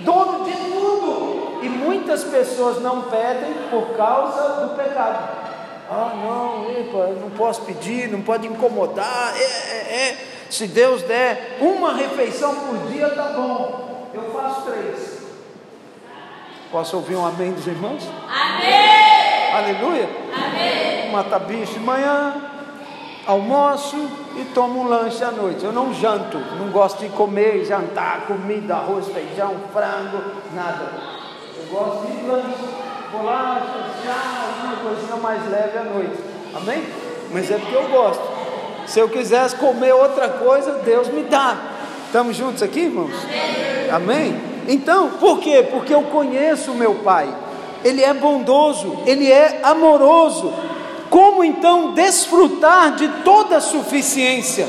dono 0.01 0.46
de 0.46 0.51
tudo. 0.51 1.60
E 1.62 1.70
muitas 1.70 2.24
pessoas 2.24 2.82
não 2.82 3.03
pedem 3.03 3.53
por 3.70 3.98
causa 3.98 4.65
do 4.65 4.75
pecado. 4.75 5.46
Ah, 5.89 6.13
não, 6.15 6.72
epa, 6.72 7.20
não 7.20 7.32
posso 7.32 7.62
pedir, 7.62 8.10
não 8.10 8.22
pode 8.22 8.48
incomodar. 8.48 9.34
É, 9.36 9.44
é, 9.44 10.10
é. 10.10 10.17
Se 10.50 10.67
Deus 10.67 11.01
der 11.03 11.58
uma 11.60 11.94
refeição 11.94 12.55
por 12.55 12.77
dia, 12.88 13.10
tá 13.10 13.34
bom. 13.36 14.10
Eu 14.13 14.32
faço 14.32 14.62
três. 14.62 15.14
Posso 16.72 16.98
ouvir 16.98 17.15
um 17.15 17.25
amém 17.25 17.51
dos 17.53 17.67
irmãos? 17.67 18.03
Amém! 18.27 19.53
Aleluia! 19.53 20.10
Amém! 20.34 20.95
mata 21.15 21.39
bicho 21.39 21.74
de 21.74 21.79
manhã, 21.79 22.36
almoço 23.25 23.95
e 24.36 24.43
tomo 24.53 24.81
um 24.81 24.88
lanche 24.88 25.24
à 25.24 25.31
noite. 25.31 25.63
Eu 25.63 25.72
não 25.72 25.93
janto, 25.93 26.38
não 26.60 26.69
gosto 26.69 27.00
de 27.00 27.10
comer, 27.10 27.63
jantar, 27.63 28.25
comida, 28.27 28.75
arroz, 28.75 29.07
feijão, 29.07 29.55
frango, 29.72 30.22
nada. 30.53 30.91
Eu 31.57 31.74
gosto 31.74 32.07
de 32.07 32.27
lanche, 32.27 32.65
bolacha, 33.13 33.91
chá, 34.03 34.45
alguma 34.45 34.75
coisinha 34.84 35.15
mais 35.15 35.50
leve 35.50 35.77
à 35.77 35.84
noite. 35.84 36.17
Amém? 36.53 36.84
Mas 37.31 37.50
é 37.50 37.57
porque 37.57 37.75
eu 37.75 37.88
gosto. 37.88 38.24
Se 38.86 39.00
eu 39.00 39.07
quisesse 39.07 39.55
comer 39.55 39.93
outra 39.93 40.27
coisa, 40.27 40.79
Deus 40.79 41.07
me 41.07 41.24
dá. 41.24 41.57
Estamos 42.07 42.36
juntos 42.36 42.62
aqui, 42.62 42.81
irmãos? 42.81 43.15
Amém? 43.91 44.54
Então, 44.67 45.12
por 45.19 45.39
quê? 45.39 45.67
Porque 45.69 45.93
eu 45.93 46.03
conheço 46.03 46.72
o 46.72 46.75
meu 46.75 46.95
Pai. 46.95 47.27
Ele 47.84 48.03
é 48.03 48.13
bondoso, 48.13 49.00
ele 49.05 49.31
é 49.31 49.60
amoroso, 49.63 50.51
como 51.10 51.43
então 51.43 51.93
desfrutar 51.93 52.95
de 52.95 53.07
toda 53.24 53.57
a 53.57 53.62
suficiência? 53.62 54.67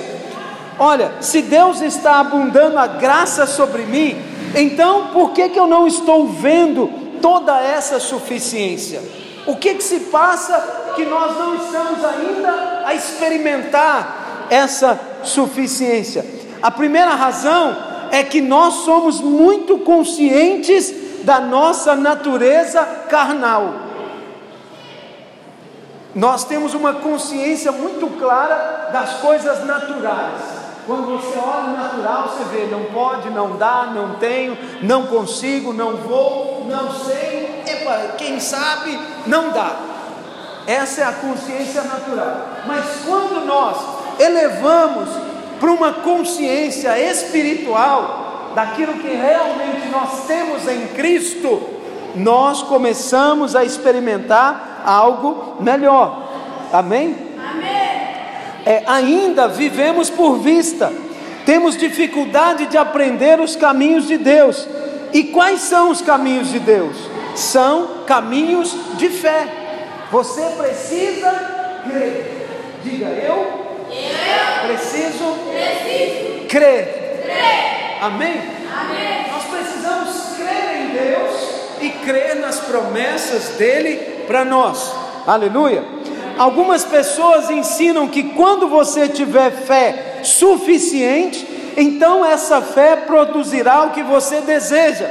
Olha, 0.79 1.15
se 1.21 1.41
Deus 1.41 1.81
está 1.81 2.21
abundando 2.21 2.79
a 2.79 2.87
graça 2.87 3.47
sobre 3.47 3.85
mim, 3.85 4.23
então 4.55 5.09
por 5.09 5.31
que, 5.31 5.49
que 5.49 5.59
eu 5.59 5.67
não 5.67 5.87
estou 5.87 6.27
vendo 6.27 6.91
toda 7.23 7.59
essa 7.61 7.99
suficiência? 7.99 9.03
O 9.47 9.57
que, 9.57 9.75
que 9.75 9.83
se 9.83 10.01
passa 10.01 10.93
que 10.95 11.05
nós 11.07 11.39
não 11.39 11.55
estamos 11.55 12.05
ainda 12.05 12.83
a 12.85 12.95
experimentar 12.95 14.47
essa 14.51 15.01
suficiência? 15.23 16.25
A 16.61 16.71
primeira 16.71 17.15
razão 17.15 17.77
é 18.11 18.23
que 18.23 18.41
nós 18.41 18.75
somos 18.85 19.21
muito 19.21 19.79
conscientes 19.79 21.25
da 21.25 21.41
nossa 21.41 21.95
natureza 21.97 22.85
carnal 23.09 23.87
nós 26.17 26.45
temos 26.45 26.73
uma 26.73 26.95
consciência 26.95 27.71
muito 27.71 28.07
clara 28.19 28.89
das 28.91 29.17
coisas 29.19 29.63
naturais. 29.67 30.41
Quando 30.87 31.21
você 31.21 31.39
olha 31.39 31.69
o 31.69 31.77
natural, 31.77 32.29
você 32.29 32.45
vê, 32.45 32.65
não 32.71 32.85
pode, 32.85 33.29
não 33.29 33.59
dá, 33.59 33.91
não 33.95 34.15
tenho, 34.15 34.57
não 34.81 35.07
consigo, 35.09 35.75
não 35.75 35.97
vou, 35.97 36.67
não 36.71 36.91
sei, 36.91 37.63
epa, 37.67 38.15
quem 38.17 38.41
sabe, 38.41 38.99
não 39.27 39.51
dá. 39.51 39.77
Essa 40.67 41.03
é 41.03 41.05
a 41.05 41.13
consciência 41.13 41.83
natural. 41.83 42.49
Mas 42.67 42.85
quando 43.05 43.45
nós 43.45 43.77
elevamos 44.19 45.11
para 45.59 45.71
uma 45.71 45.93
consciência 45.93 46.99
espiritual 46.99 48.53
daquilo 48.55 48.95
que 48.95 49.09
realmente 49.09 49.89
nós 49.91 50.27
temos 50.27 50.67
em 50.69 50.89
Cristo, 50.89 51.63
nós 52.15 52.63
começamos 52.63 53.55
a 53.55 53.65
experimentar 53.65 54.83
algo 54.85 55.57
melhor. 55.61 56.29
Amém? 56.73 57.15
Amém? 57.39 57.87
é, 58.67 58.83
ainda 58.85 59.47
vivemos 59.47 60.11
por 60.11 60.39
vista, 60.39 60.93
temos 61.47 61.77
dificuldade 61.77 62.67
de 62.67 62.77
aprender 62.77 63.39
os 63.39 63.55
caminhos 63.55 64.09
de 64.09 64.19
Deus. 64.19 64.69
E 65.13 65.23
quais 65.23 65.61
são 65.61 65.93
os 65.93 66.03
caminhos 66.03 66.51
de 66.51 66.59
Deus? 66.59 66.97
São 67.37 68.03
caminhos 68.05 68.77
de 68.97 69.09
fé. 69.09 69.47
Você 70.11 70.43
precisa 70.59 71.31
crer. 71.89 72.49
Diga 72.83 73.07
eu. 73.07 73.66
Eu 73.97 74.69
Preciso 74.69 75.37
preciso 75.51 76.47
crer. 76.49 77.23
crer. 77.23 77.99
Amém? 78.03 78.41
Amém. 78.81 79.27
Nós 79.33 79.45
precisamos 79.45 80.37
crer 80.37 80.83
em 80.83 80.89
Deus 80.89 81.57
e 81.81 81.89
crer 82.05 82.37
nas 82.37 82.61
promessas 82.61 83.57
dele 83.57 83.97
para 84.27 84.45
nós. 84.45 84.93
Aleluia. 85.27 85.85
Algumas 86.39 86.85
pessoas 86.85 87.51
ensinam 87.51 88.09
que 88.09 88.23
quando 88.35 88.69
você 88.69 89.09
tiver 89.09 89.51
fé 89.51 90.19
suficiente, 90.23 91.47
então 91.77 92.25
essa 92.25 92.61
fé 92.61 92.97
produzirá 92.97 93.85
o 93.85 93.91
que 93.91 94.03
você 94.03 94.41
deseja. 94.41 95.09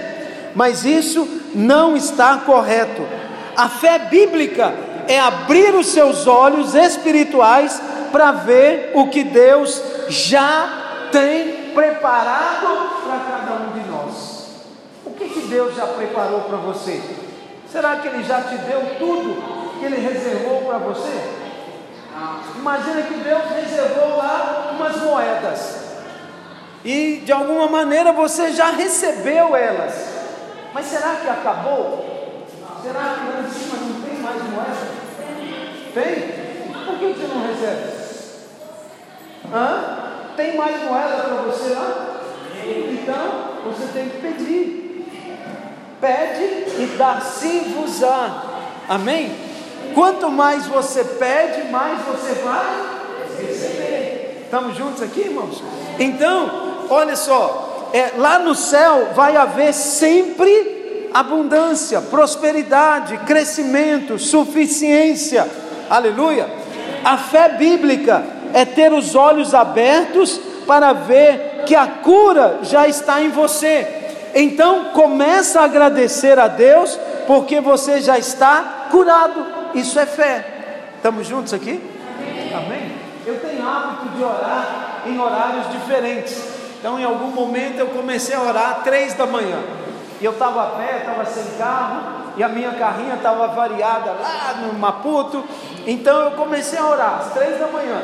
Mas 0.54 0.86
isso 0.86 1.28
não 1.54 1.98
está 1.98 2.38
correto. 2.38 3.02
A 3.58 3.68
fé 3.68 4.00
bíblica 4.00 4.74
é 5.08 5.20
abrir 5.20 5.74
os 5.76 5.88
seus 5.88 6.28
olhos 6.28 6.76
espirituais 6.76 7.82
para 8.16 8.32
ver 8.32 8.92
o 8.94 9.10
que 9.10 9.26
Deus 9.26 9.82
já 10.08 11.10
tem 11.12 11.74
preparado 11.74 13.02
para 13.04 13.20
cada 13.20 13.54
um 13.56 13.74
de 13.74 13.90
nós. 13.90 14.52
O 15.06 15.12
que, 15.12 15.28
que 15.28 15.42
Deus 15.42 15.76
já 15.76 15.86
preparou 15.86 16.40
para 16.44 16.56
você? 16.56 17.04
Será 17.70 17.98
que 17.98 18.08
Ele 18.08 18.24
já 18.24 18.40
te 18.40 18.56
deu 18.60 18.96
tudo 18.98 19.78
que 19.78 19.84
Ele 19.84 19.98
reservou 19.98 20.62
para 20.62 20.78
você? 20.78 21.12
Imagina 22.58 23.02
que 23.02 23.16
Deus 23.16 23.44
reservou 23.54 24.16
lá 24.16 24.72
umas 24.74 24.96
moedas 25.02 25.82
e 26.86 27.18
de 27.18 27.34
alguma 27.34 27.68
maneira 27.68 28.14
você 28.14 28.54
já 28.54 28.70
recebeu 28.70 29.54
elas, 29.58 29.94
mas 30.74 30.86
será 30.86 31.16
que 31.16 31.28
acabou? 31.28 32.46
Será 32.82 33.18
que 33.20 33.30
lá 33.30 33.46
em 33.46 33.52
cima 33.52 33.76
não 33.76 34.02
tem 34.02 34.20
mais 34.20 34.42
moeda? 34.42 34.88
Tem? 35.94 36.46
Por 36.86 36.98
que 36.98 37.08
você 37.08 37.28
não 37.28 37.46
recebe? 37.46 38.05
Hã? 39.54 40.34
Tem 40.36 40.56
mais 40.58 40.84
moeda 40.84 41.24
para 41.24 41.36
você 41.44 41.74
lá? 41.74 42.22
Então 42.66 43.46
você 43.66 43.88
tem 43.94 44.10
que 44.10 44.18
pedir. 44.20 45.06
Pede 46.02 46.44
e 46.44 46.96
dá-se-vos-á. 46.98 48.44
Amém? 48.90 49.32
Quanto 49.94 50.30
mais 50.30 50.68
você 50.68 51.04
pede, 51.04 51.70
mais 51.72 52.00
você 52.02 52.34
vai 52.44 52.96
receber. 53.40 54.42
Estamos 54.44 54.76
juntos 54.76 55.02
aqui, 55.02 55.22
irmãos? 55.22 55.64
Então, 55.98 56.86
olha 56.90 57.16
só, 57.16 57.90
é, 57.94 58.12
lá 58.18 58.40
no 58.40 58.54
céu 58.54 59.12
vai 59.16 59.36
haver 59.38 59.74
sempre 59.74 61.10
abundância, 61.14 62.02
prosperidade, 62.02 63.18
crescimento, 63.20 64.20
suficiência. 64.20 65.48
Aleluia. 65.90 66.50
A 67.04 67.18
fé 67.18 67.50
bíblica 67.50 68.35
é 68.56 68.64
ter 68.64 68.94
os 68.94 69.16
olhos 69.16 69.54
abertos 69.54 70.40
para 70.66 70.94
ver 70.94 71.64
que 71.66 71.76
a 71.76 71.86
cura 71.86 72.60
já 72.64 72.88
está 72.88 73.22
em 73.22 73.30
você. 73.30 73.86
Então 74.34 74.86
começa 74.94 75.60
a 75.60 75.66
agradecer 75.66 76.40
a 76.40 76.48
Deus 76.48 76.98
porque 77.28 77.60
você 77.60 78.00
já 78.00 78.18
está 78.18 78.88
curado. 78.90 79.46
Isso 79.74 80.00
é 80.00 80.06
fé. 80.06 80.46
Estamos 80.96 81.28
juntos 81.28 81.54
aqui? 81.54 81.84
Amém? 82.56 82.94
Eu 83.28 83.42
tenho 83.42 83.68
hábito 83.68 84.16
de 84.16 84.24
orar 84.24 85.02
em 85.06 85.20
horários 85.20 85.70
diferentes. 85.72 86.42
Então, 86.80 86.98
em 86.98 87.04
algum 87.04 87.32
momento, 87.32 87.80
eu 87.80 87.88
comecei 87.88 88.36
a 88.36 88.42
orar 88.42 88.82
três 88.86 89.14
da 89.16 89.26
manhã. 89.26 89.58
E 90.22 90.24
eu 90.24 90.32
estava 90.32 90.64
a 90.64 90.66
pé, 90.78 91.00
estava 91.00 91.26
sem 91.26 91.58
carro, 91.58 92.04
e 92.38 92.44
a 92.44 92.48
minha 92.48 92.72
carrinha 92.72 93.16
estava 93.16 93.48
variada 93.48 94.12
lá 94.12 94.62
no 94.62 94.80
Maputo. 94.80 95.44
Então, 95.86 96.22
eu 96.22 96.32
comecei 96.32 96.80
a 96.80 96.86
orar 96.86 97.20
às 97.20 97.34
três 97.34 97.60
da 97.60 97.68
manhã. 97.68 98.02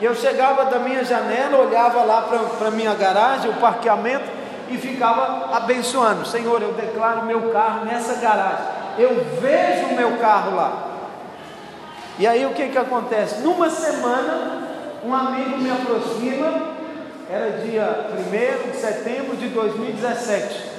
E 0.00 0.04
eu 0.04 0.14
chegava 0.14 0.64
da 0.66 0.78
minha 0.78 1.04
janela, 1.04 1.58
olhava 1.58 2.02
lá 2.02 2.22
para 2.58 2.68
a 2.68 2.70
minha 2.70 2.94
garagem, 2.94 3.50
o 3.50 3.54
parqueamento, 3.54 4.28
e 4.68 4.76
ficava 4.76 5.54
abençoando. 5.54 6.26
Senhor, 6.26 6.60
eu 6.60 6.72
declaro 6.72 7.24
meu 7.24 7.50
carro 7.50 7.84
nessa 7.84 8.14
garagem. 8.14 8.64
Eu 8.98 9.24
vejo 9.40 9.86
o 9.86 9.96
meu 9.96 10.18
carro 10.18 10.56
lá. 10.56 10.90
E 12.18 12.26
aí 12.26 12.44
o 12.46 12.50
que, 12.50 12.68
que 12.68 12.78
acontece? 12.78 13.40
Numa 13.40 13.68
semana, 13.70 14.62
um 15.04 15.14
amigo 15.14 15.58
me 15.58 15.70
aproxima, 15.70 16.74
era 17.30 17.58
dia 17.58 18.10
1 18.12 18.70
de 18.70 18.76
setembro 18.76 19.36
de 19.36 19.48
2017. 19.48 20.72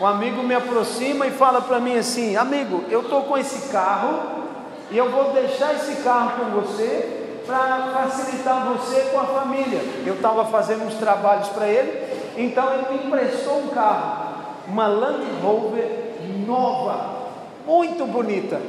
Um 0.00 0.06
amigo 0.06 0.42
me 0.42 0.54
aproxima 0.54 1.26
e 1.26 1.30
fala 1.30 1.60
para 1.60 1.78
mim 1.78 1.96
assim: 1.96 2.36
Amigo, 2.36 2.84
eu 2.90 3.02
estou 3.02 3.22
com 3.22 3.36
esse 3.36 3.70
carro 3.70 4.42
e 4.90 4.96
eu 4.96 5.10
vou 5.10 5.32
deixar 5.32 5.74
esse 5.74 6.02
carro 6.02 6.32
com 6.38 6.60
você 6.60 7.21
para 7.46 7.90
facilitar 7.92 8.66
você 8.66 9.10
com 9.12 9.20
a 9.20 9.24
família. 9.24 9.80
Eu 10.06 10.14
estava 10.14 10.44
fazendo 10.46 10.84
uns 10.84 10.94
trabalhos 10.94 11.48
para 11.48 11.66
ele, 11.66 12.32
então 12.36 12.72
ele 12.74 12.86
me 12.90 13.06
emprestou 13.06 13.58
um 13.58 13.68
carro, 13.68 14.34
uma 14.68 14.86
Land 14.86 15.24
Rover 15.42 16.02
nova, 16.46 17.22
muito 17.66 18.04
bonita. 18.06 18.60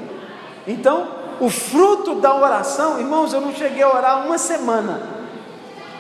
Então, 0.68 1.08
o 1.40 1.50
fruto 1.50 2.16
da 2.16 2.36
oração, 2.36 3.00
irmãos, 3.00 3.34
eu 3.34 3.42
não 3.42 3.54
cheguei 3.54 3.84
a 3.84 3.94
orar 3.94 4.26
uma 4.26 4.38
semana. 4.38 5.02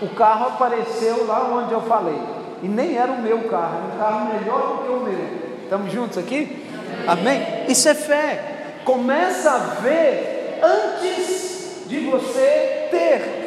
O 0.02 0.10
carro 0.10 0.48
apareceu 0.48 1.26
lá 1.28 1.50
onde 1.54 1.74
eu 1.74 1.82
falei. 1.82 2.20
E 2.62 2.68
nem 2.68 2.96
era 2.98 3.12
o 3.12 3.22
meu 3.22 3.44
carro, 3.50 3.76
era 3.78 3.96
um 3.96 4.00
carro 4.00 4.34
melhor 4.34 4.68
do 4.68 4.84
que 4.84 4.92
o 4.92 5.00
meu. 5.02 5.64
Estamos 5.64 5.92
juntos 5.92 6.18
aqui? 6.18 6.66
Amém? 7.08 7.66
Isso 7.68 7.90
é 7.90 7.94
fé. 7.94 8.80
Começa 8.86 9.52
a 9.52 9.58
ver 9.82 10.62
antes 10.64 11.53
de 11.94 12.00
você 12.10 12.88
ter. 12.90 13.44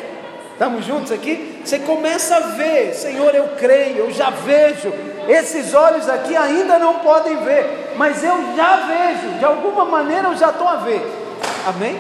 Estamos 0.53 0.85
juntos 0.85 1.11
aqui? 1.11 1.61
Você 1.65 1.81
começa 1.81 2.37
a 2.37 2.41
ver, 2.41 2.95
Senhor, 2.95 3.35
eu 3.35 3.49
creio, 3.59 3.99
eu 3.99 4.11
já 4.13 4.31
vejo. 4.31 4.93
Esses 5.29 5.75
olhos 5.75 6.09
aqui 6.09 6.37
ainda 6.37 6.79
não 6.79 7.01
podem 7.01 7.37
ver, 7.39 7.95
mas 7.97 8.23
eu 8.23 8.55
já 8.57 8.77
vejo, 8.77 9.39
de 9.39 9.45
alguma 9.45 9.85
maneira 9.85 10.29
eu 10.29 10.37
já 10.37 10.51
estou 10.51 10.69
a 10.69 10.77
ver. 10.77 11.03
Amém? 11.67 11.99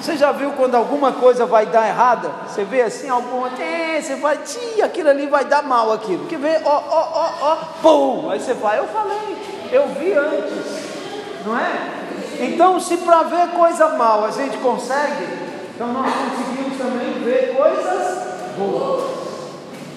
Você 0.00 0.16
já 0.16 0.32
viu 0.32 0.52
quando 0.52 0.74
alguma 0.74 1.12
coisa 1.12 1.44
vai 1.44 1.66
dar 1.66 1.86
errada? 1.86 2.30
Você 2.46 2.64
vê 2.64 2.82
assim, 2.82 3.10
alguma, 3.10 3.48
é, 3.60 4.00
você 4.00 4.16
vai, 4.16 4.38
tia, 4.38 4.86
aquilo 4.86 5.10
ali 5.10 5.26
vai 5.26 5.44
dar 5.44 5.62
mal 5.62 5.92
aquilo. 5.92 6.24
Que 6.26 6.36
vê, 6.36 6.60
ó, 6.64 6.82
ó, 6.88 7.08
ó, 7.12 7.30
ó, 7.42 7.56
pum, 7.82 8.30
aí 8.30 8.40
você 8.40 8.54
vai, 8.54 8.78
eu 8.78 8.86
falei, 8.86 9.36
eu 9.70 9.86
vi 9.88 10.12
antes, 10.14 11.44
não 11.44 11.58
é? 11.58 11.97
Então, 12.40 12.78
se 12.78 12.96
para 12.98 13.22
ver 13.24 13.48
coisa 13.48 13.88
mal 13.90 14.24
a 14.24 14.30
gente 14.30 14.56
consegue, 14.58 15.26
então 15.74 15.92
nós 15.92 16.12
conseguimos 16.12 16.78
também 16.78 17.24
ver 17.24 17.56
coisas 17.56 18.18
boas. 18.56 19.18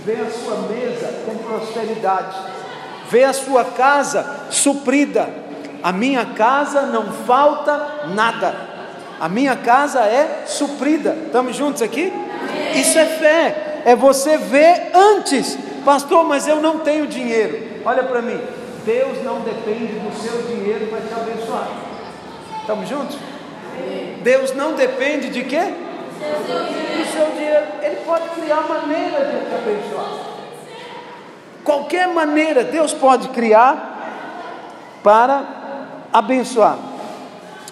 Ver 0.03 0.21
a 0.21 0.31
sua 0.31 0.55
mesa 0.67 1.13
com 1.25 1.37
prosperidade, 1.37 2.35
ver 3.09 3.25
a 3.25 3.33
sua 3.33 3.63
casa 3.63 4.47
suprida. 4.49 5.29
A 5.83 5.91
minha 5.91 6.25
casa 6.25 6.83
não 6.87 7.11
falta 7.11 8.07
nada. 8.15 8.55
A 9.19 9.29
minha 9.29 9.55
casa 9.55 9.99
é 9.99 10.45
suprida. 10.47 11.15
Estamos 11.27 11.55
juntos 11.55 11.83
aqui? 11.83 12.11
Isso 12.75 12.97
é 12.97 13.05
fé. 13.05 13.81
É 13.85 13.95
você 13.95 14.37
ver 14.37 14.89
antes, 14.93 15.55
pastor, 15.85 16.23
mas 16.23 16.47
eu 16.47 16.59
não 16.59 16.79
tenho 16.79 17.05
dinheiro. 17.05 17.81
Olha 17.85 18.01
para 18.01 18.21
mim. 18.23 18.41
Deus 18.83 19.23
não 19.23 19.41
depende 19.41 19.93
do 19.99 20.11
seu 20.19 20.41
dinheiro 20.43 20.87
para 20.87 21.01
te 21.01 21.13
abençoar. 21.13 21.90
Estamos 22.61 22.87
juntos? 22.87 23.17
Deus 24.21 24.53
não 24.53 24.73
depende 24.73 25.29
de 25.29 25.43
quê? 25.43 25.61
Do 25.61 27.11
seu 27.11 27.31
dinheiro. 27.31 27.65
Ele 27.81 27.95
pode 28.05 28.29
criar 28.29 28.61
maneira 28.61 29.25
de 29.25 29.49
te 29.49 29.55
abençoar. 29.55 30.31
Qualquer 31.63 32.07
maneira 32.07 32.63
Deus 32.63 32.93
pode 32.93 33.29
criar 33.29 34.99
para 35.03 35.43
abençoar. 36.13 36.77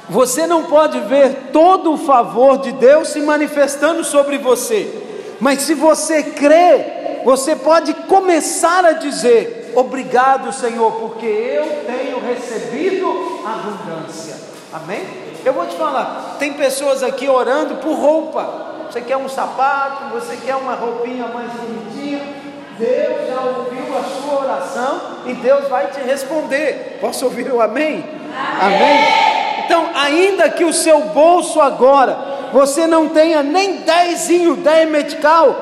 Você 0.10 0.48
não 0.48 0.64
pode 0.64 1.00
ver 1.02 1.50
todo 1.54 1.94
o 1.94 1.98
favor 1.98 2.58
de 2.58 2.72
Deus 2.72 3.10
se 3.10 3.22
manifestando 3.22 4.04
sobre 4.04 4.40
você, 4.40 4.92
mas 5.40 5.62
se 5.62 5.76
você 5.76 6.24
crê, 6.24 7.22
você 7.24 7.56
pode 7.56 7.94
começar 7.94 8.84
a 8.86 8.94
dizer: 8.94 9.72
Obrigado, 9.76 10.52
Senhor, 10.52 10.92
porque 10.94 11.28
eu 11.28 11.86
tenho 11.86 12.20
recebido 12.22 13.08
abundância. 13.46 14.50
Amém? 14.74 15.06
Eu 15.44 15.54
vou 15.54 15.66
te 15.66 15.76
falar: 15.76 16.36
tem 16.40 16.54
pessoas 16.54 17.04
aqui 17.04 17.28
orando 17.28 17.76
por 17.76 17.94
roupa. 17.94 18.68
Você 18.90 19.02
quer 19.02 19.18
um 19.18 19.30
sapato, 19.30 20.14
você 20.14 20.36
quer 20.38 20.56
uma 20.56 20.74
roupinha 20.74 21.28
mais 21.28 21.52
bonitinha. 21.52 22.22
Deus 22.78 23.28
já 23.28 23.42
ouviu 23.42 23.98
a 23.98 24.04
sua 24.04 24.40
oração 24.42 25.02
e 25.26 25.34
Deus 25.34 25.68
vai 25.68 25.88
te 25.88 26.00
responder. 26.00 26.98
Posso 27.02 27.26
ouvir 27.26 27.52
o 27.52 27.62
amém? 27.62 28.04
Amém. 28.60 28.76
amém? 28.76 29.64
Então, 29.66 29.90
ainda 29.94 30.50
que 30.50 30.64
o 30.64 30.74
seu 30.74 31.02
bolso 31.02 31.60
agora 31.62 32.18
você 32.52 32.88
não 32.88 33.10
tenha 33.10 33.44
nem 33.44 33.82
dezinho, 33.82 34.56
dez 34.56 34.90
medical, 34.90 35.56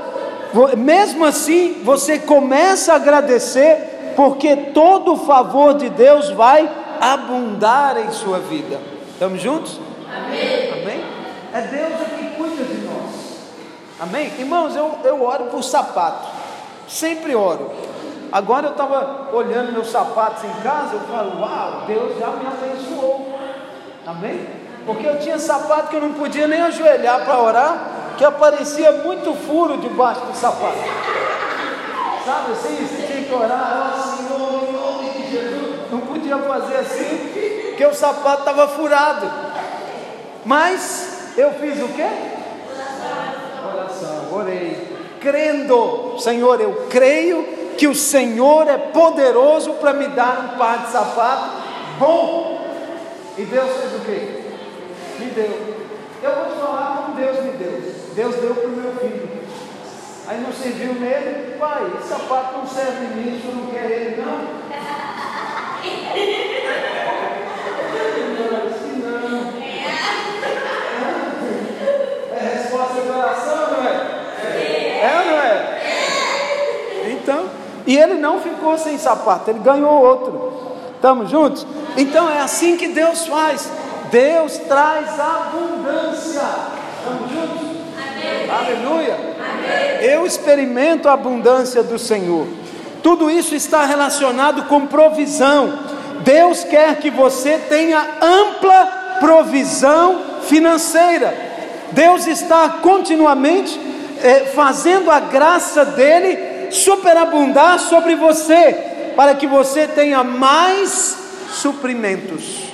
mesmo 0.78 1.26
assim 1.26 1.82
você 1.84 2.18
começa 2.18 2.94
a 2.94 2.96
agradecer, 2.96 4.14
porque 4.16 4.56
todo 4.74 5.14
o 5.14 5.26
favor 5.26 5.74
de 5.74 5.90
Deus 5.90 6.30
vai 6.30 6.70
abundar 7.02 7.98
em 7.98 8.12
sua 8.12 8.40
vida. 8.40 8.97
Estamos 9.18 9.42
juntos? 9.42 9.80
Amém. 10.16 10.72
Amém? 10.74 11.04
É 11.52 11.62
Deus 11.62 12.02
o 12.02 12.06
que 12.06 12.36
cuida 12.36 12.64
de 12.64 12.86
nós. 12.86 13.40
Amém? 14.00 14.32
Irmãos, 14.38 14.76
eu, 14.76 14.94
eu 15.04 15.24
oro 15.24 15.46
por 15.46 15.64
sapato. 15.64 16.28
Sempre 16.88 17.34
oro. 17.34 17.72
Agora 18.32 18.68
eu 18.68 18.74
estava 18.74 19.30
olhando 19.34 19.72
meus 19.72 19.90
sapatos 19.90 20.44
em 20.44 20.62
casa, 20.62 20.94
eu 20.94 21.00
falo, 21.12 21.42
uau, 21.42 21.86
Deus 21.88 22.20
já 22.20 22.28
me 22.28 22.46
abençoou. 22.46 23.40
Amém? 24.06 24.48
Porque 24.86 25.08
eu 25.08 25.18
tinha 25.18 25.40
sapato 25.40 25.88
que 25.88 25.96
eu 25.96 26.02
não 26.02 26.14
podia 26.14 26.48
nem 26.48 26.62
ajoelhar 26.62 27.26
para 27.26 27.42
orar, 27.42 27.88
que 28.20 28.24
aparecia 28.24 28.92
muito 29.04 29.34
furo 29.34 29.80
debaixo 29.80 30.22
do 30.22 30.36
sapato. 30.36 30.78
Sabe 32.24 32.52
assim? 32.52 32.86
Você 32.86 33.08
tinha 33.08 33.24
que 33.24 33.34
orar, 33.34 33.96
ó 33.96 34.00
Senhor, 34.00 34.64
em 34.70 34.74
nome 34.74 35.10
de 35.10 35.32
Jesus. 35.32 35.92
Não 35.92 36.02
podia 36.02 36.38
fazer 36.38 36.76
assim, 36.76 37.32
porque 37.78 37.86
o 37.86 37.94
sapato 37.94 38.40
estava 38.40 38.68
furado. 38.70 39.32
Mas 40.44 41.36
eu 41.38 41.52
fiz 41.54 41.80
o 41.80 41.88
quê? 41.90 42.08
Oração, 43.72 44.34
orei. 44.34 44.98
Crendo, 45.22 46.16
Senhor, 46.18 46.60
eu 46.60 46.88
creio 46.90 47.44
que 47.78 47.88
o 47.88 47.94
Senhor 47.94 48.68
é 48.68 48.80
poderoso 48.80 49.74
para 49.74 49.94
me 49.94 50.08
dar 50.08 50.40
um 50.40 50.58
par 50.58 50.86
de 50.86 50.92
sapato 50.92 51.50
bom. 52.00 52.66
E 53.38 53.44
Deus 53.44 53.70
fez 53.78 53.94
o 53.94 54.00
quê? 54.00 54.44
Me 55.20 55.26
deu. 55.28 55.78
Eu 56.24 56.32
vou 56.36 56.46
te 56.46 56.60
falar 56.60 57.04
como 57.04 57.16
Deus 57.16 57.44
me 57.44 57.52
deu. 57.52 57.94
Deus 58.16 58.36
deu 58.38 58.56
para 58.56 58.66
o 58.66 58.72
meu 58.72 58.92
filho. 58.96 59.30
Aí 60.28 60.42
não 60.42 60.52
serviu 60.52 60.96
nele, 60.96 61.56
pai, 61.60 61.92
esse 62.00 62.10
sapato 62.10 62.58
não 62.58 62.66
serve 62.66 63.06
em 63.06 63.10
mim, 63.10 63.38
isso 63.38 63.56
não 63.56 63.68
quer 63.68 63.92
ele, 63.92 64.20
não. 64.20 64.58
É 72.34 72.54
resposta 72.56 73.02
de 73.02 73.10
oração, 73.10 73.72
não 73.72 73.88
é? 73.88 73.94
É 75.02 75.20
ou 75.20 75.26
não 75.26 75.40
é? 75.42 75.80
Então, 77.12 77.50
e 77.88 77.98
ele 77.98 78.16
não 78.16 78.42
ficou 78.42 78.78
sem 78.78 78.98
sapato, 78.98 79.50
ele 79.50 79.60
ganhou 79.60 80.04
outro. 80.04 80.52
Estamos 80.94 81.30
juntos? 81.30 81.66
Então 81.96 82.30
é 82.30 82.42
assim 82.42 82.76
que 82.76 82.90
Deus 82.90 83.26
faz. 83.26 83.70
Deus 84.12 84.58
traz 84.58 85.18
abundância. 85.18 86.42
Estamos 86.98 87.32
juntos? 87.32 87.68
Amém. 87.96 88.50
Aleluia. 88.50 89.16
Amém. 89.40 90.06
Eu 90.06 90.26
experimento 90.26 91.08
a 91.08 91.14
abundância 91.14 91.82
do 91.82 91.98
Senhor. 91.98 92.46
Tudo 93.02 93.32
isso 93.32 93.56
está 93.56 93.86
relacionado 93.86 94.64
com 94.64 94.86
provisão. 94.86 95.80
Deus 96.22 96.66
quer 96.66 96.98
que 96.98 97.10
você 97.10 97.58
tenha 97.70 98.06
ampla 98.22 99.18
provisão 99.22 100.20
financeira. 100.42 101.34
Deus 101.92 102.28
está 102.28 102.68
continuamente 102.82 103.80
eh, 104.22 104.52
fazendo 104.54 105.10
a 105.10 105.20
graça 105.20 105.86
dele 105.86 106.47
superabundar 106.72 107.80
sobre 107.80 108.16
você, 108.16 109.14
para 109.16 109.36
que 109.36 109.48
você 109.48 109.88
tenha 109.88 110.24
mais 110.24 111.18
suprimentos. 111.52 112.68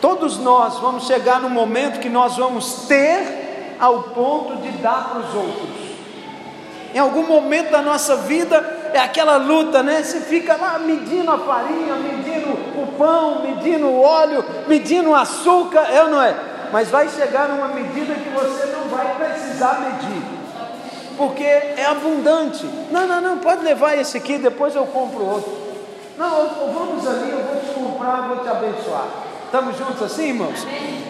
Todos 0.00 0.38
nós 0.38 0.78
vamos 0.78 1.06
chegar 1.06 1.40
no 1.40 1.48
momento 1.48 2.00
que 2.00 2.08
nós 2.08 2.36
vamos 2.36 2.86
ter 2.86 3.76
ao 3.80 4.02
ponto 4.02 4.56
de 4.56 4.70
dar 4.78 5.10
para 5.10 5.20
os 5.20 5.34
outros. 5.34 5.84
Em 6.94 6.98
algum 6.98 7.26
momento 7.26 7.70
da 7.70 7.82
nossa 7.82 8.16
vida 8.16 8.90
é 8.92 8.98
aquela 9.00 9.36
luta, 9.36 9.82
né? 9.82 10.02
Você 10.02 10.20
fica 10.20 10.56
lá 10.56 10.78
medindo 10.78 11.30
a 11.30 11.38
farinha, 11.38 11.96
medindo 11.96 12.52
o 12.80 12.94
pão, 12.96 13.42
medindo 13.42 13.86
o 13.86 14.00
óleo, 14.00 14.44
medindo 14.68 15.10
o 15.10 15.14
açúcar, 15.14 15.88
é 15.90 16.02
ou 16.04 16.10
não 16.10 16.22
é? 16.22 16.34
Mas 16.72 16.90
vai 16.90 17.08
chegar 17.08 17.48
numa 17.48 17.68
medida 17.68 18.14
que 18.14 18.28
você 18.30 18.66
não 18.66 18.88
vai 18.88 19.14
precisar 19.16 19.80
medir 19.80 20.43
porque 21.16 21.42
é 21.42 21.84
abundante. 21.86 22.64
Não, 22.90 23.06
não, 23.06 23.20
não, 23.20 23.38
pode 23.38 23.64
levar 23.64 23.98
esse 23.98 24.16
aqui, 24.16 24.38
depois 24.38 24.74
eu 24.74 24.86
compro 24.86 25.24
outro. 25.24 25.52
Não, 26.16 26.72
vamos 26.72 27.06
ali, 27.06 27.30
eu 27.30 27.42
vou 27.42 27.60
te 27.60 27.74
comprar, 27.74 28.28
vou 28.28 28.38
te 28.38 28.48
abençoar. 28.48 29.08
Estamos 29.46 29.76
juntos 29.76 30.02
assim, 30.02 30.28
irmãos? 30.28 30.66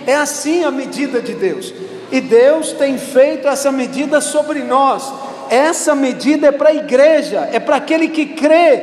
É 0.06 0.14
assim 0.14 0.64
a 0.64 0.70
medida 0.70 1.20
de 1.20 1.34
Deus. 1.34 1.72
E 2.10 2.20
Deus 2.20 2.72
tem 2.72 2.98
feito 2.98 3.48
essa 3.48 3.72
medida 3.72 4.20
sobre 4.20 4.60
nós. 4.60 5.12
Essa 5.50 5.94
medida 5.94 6.48
é 6.48 6.52
para 6.52 6.70
a 6.70 6.74
igreja, 6.74 7.48
é 7.52 7.58
para 7.58 7.76
aquele 7.76 8.08
que 8.08 8.26
crê. 8.26 8.82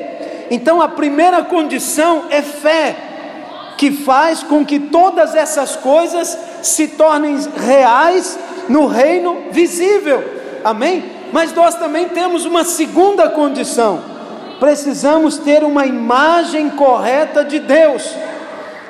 Então 0.49 0.81
a 0.81 0.89
primeira 0.89 1.43
condição 1.43 2.25
é 2.29 2.41
fé, 2.41 2.95
que 3.77 3.91
faz 3.91 4.43
com 4.43 4.65
que 4.65 4.79
todas 4.79 5.33
essas 5.33 5.75
coisas 5.75 6.37
se 6.61 6.89
tornem 6.89 7.37
reais 7.55 8.37
no 8.67 8.85
reino 8.85 9.45
visível. 9.51 10.23
Amém? 10.63 11.03
Mas 11.31 11.53
nós 11.53 11.75
também 11.75 12.09
temos 12.09 12.45
uma 12.45 12.63
segunda 12.63 13.29
condição: 13.29 14.03
precisamos 14.59 15.37
ter 15.37 15.63
uma 15.63 15.85
imagem 15.85 16.69
correta 16.71 17.43
de 17.43 17.59
Deus, 17.59 18.15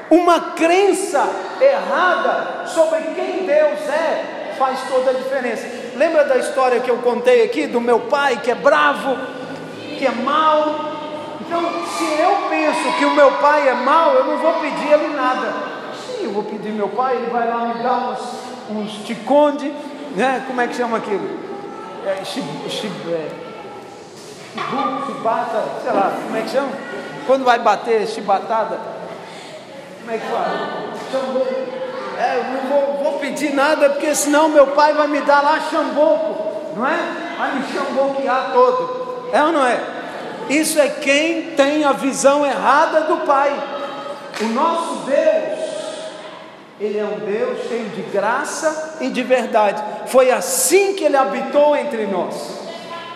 uma 0.10 0.40
crença 0.40 1.28
errada 1.62 2.66
sobre 2.68 3.00
quem 3.16 3.46
Deus 3.46 3.80
é, 3.88 4.56
faz 4.58 4.80
toda 4.90 5.12
a 5.12 5.14
diferença. 5.14 5.68
Lembra 5.96 6.24
da 6.24 6.38
história 6.38 6.80
que 6.80 6.90
eu 6.90 6.98
contei 6.98 7.44
aqui 7.44 7.68
do 7.68 7.80
meu 7.80 8.00
pai 8.02 8.38
que 8.38 8.50
é 8.50 8.56
bravo, 8.56 9.18
que 9.98 10.06
é 10.06 10.12
mau? 10.12 10.92
Então, 11.42 11.62
se 11.98 12.22
eu 12.22 12.50
penso 12.50 12.98
que 12.98 13.06
o 13.06 13.14
meu 13.14 13.32
pai 13.34 13.68
é 13.68 13.74
mau, 13.74 14.14
eu 14.14 14.26
não 14.26 14.38
vou 14.38 14.54
pedir 14.54 14.92
ele 14.92 15.16
nada. 15.16 15.54
Sim, 15.94 16.24
eu 16.24 16.32
vou 16.32 16.44
pedir 16.44 16.72
meu 16.72 16.88
pai, 16.88 17.18
ele 17.18 17.30
vai 17.30 17.48
lá 17.48 17.66
me 17.66 17.84
dar 17.84 18.12
uns, 18.12 18.78
uns 18.78 19.06
ticonde, 19.06 19.72
né? 20.16 20.44
Como 20.48 20.62
é 20.62 20.68
que 20.68 20.76
chama 20.76 20.98
aquilo? 20.98 21.41
É, 22.06 22.26
chib, 22.26 22.46
chib, 22.70 22.92
é, 23.12 23.30
chibata, 25.06 25.64
sei 25.84 25.94
lá, 25.94 26.14
como 26.24 26.36
é 26.36 26.42
que 26.42 26.50
chama? 26.50 26.72
Quando 27.28 27.46
vai 27.46 27.60
bater 27.60 28.08
chibatada, 28.08 28.80
como 30.00 30.12
é 30.12 30.18
que 30.18 30.26
fala? 30.26 30.82
É, 32.18 32.38
eu 32.38 32.44
não 32.44 32.62
vou, 32.70 33.04
vou, 33.04 33.20
pedir 33.20 33.54
nada, 33.54 33.90
porque 33.90 34.14
senão 34.16 34.50
meu 34.50 34.68
pai 34.68 34.94
vai 34.94 35.08
me 35.08 35.22
dar 35.22 35.42
lá 35.42 35.60
chamboco, 35.70 36.76
não 36.76 36.88
é? 36.88 36.98
Vai 37.38 37.56
me 37.56 37.64
chamboquear 37.72 38.52
todo, 38.54 39.30
é 39.32 39.44
ou 39.44 39.52
não 39.52 39.66
é? 39.66 39.80
Isso 40.50 40.80
é 40.80 40.88
quem 40.90 41.52
tem 41.52 41.84
a 41.84 41.92
visão 41.94 42.46
errada 42.46 43.02
do 43.02 43.18
pai. 43.26 43.52
O 44.42 44.46
nosso 44.46 45.06
Deus 45.06 45.61
ele 46.82 46.98
é 46.98 47.06
um 47.06 47.20
Deus 47.20 47.68
cheio 47.68 47.90
de 47.90 48.02
graça 48.12 48.98
e 49.02 49.10
de 49.10 49.22
verdade. 49.22 49.84
Foi 50.08 50.32
assim 50.32 50.96
que 50.96 51.04
ele 51.04 51.16
habitou 51.16 51.76
entre 51.76 52.08
nós. 52.08 52.60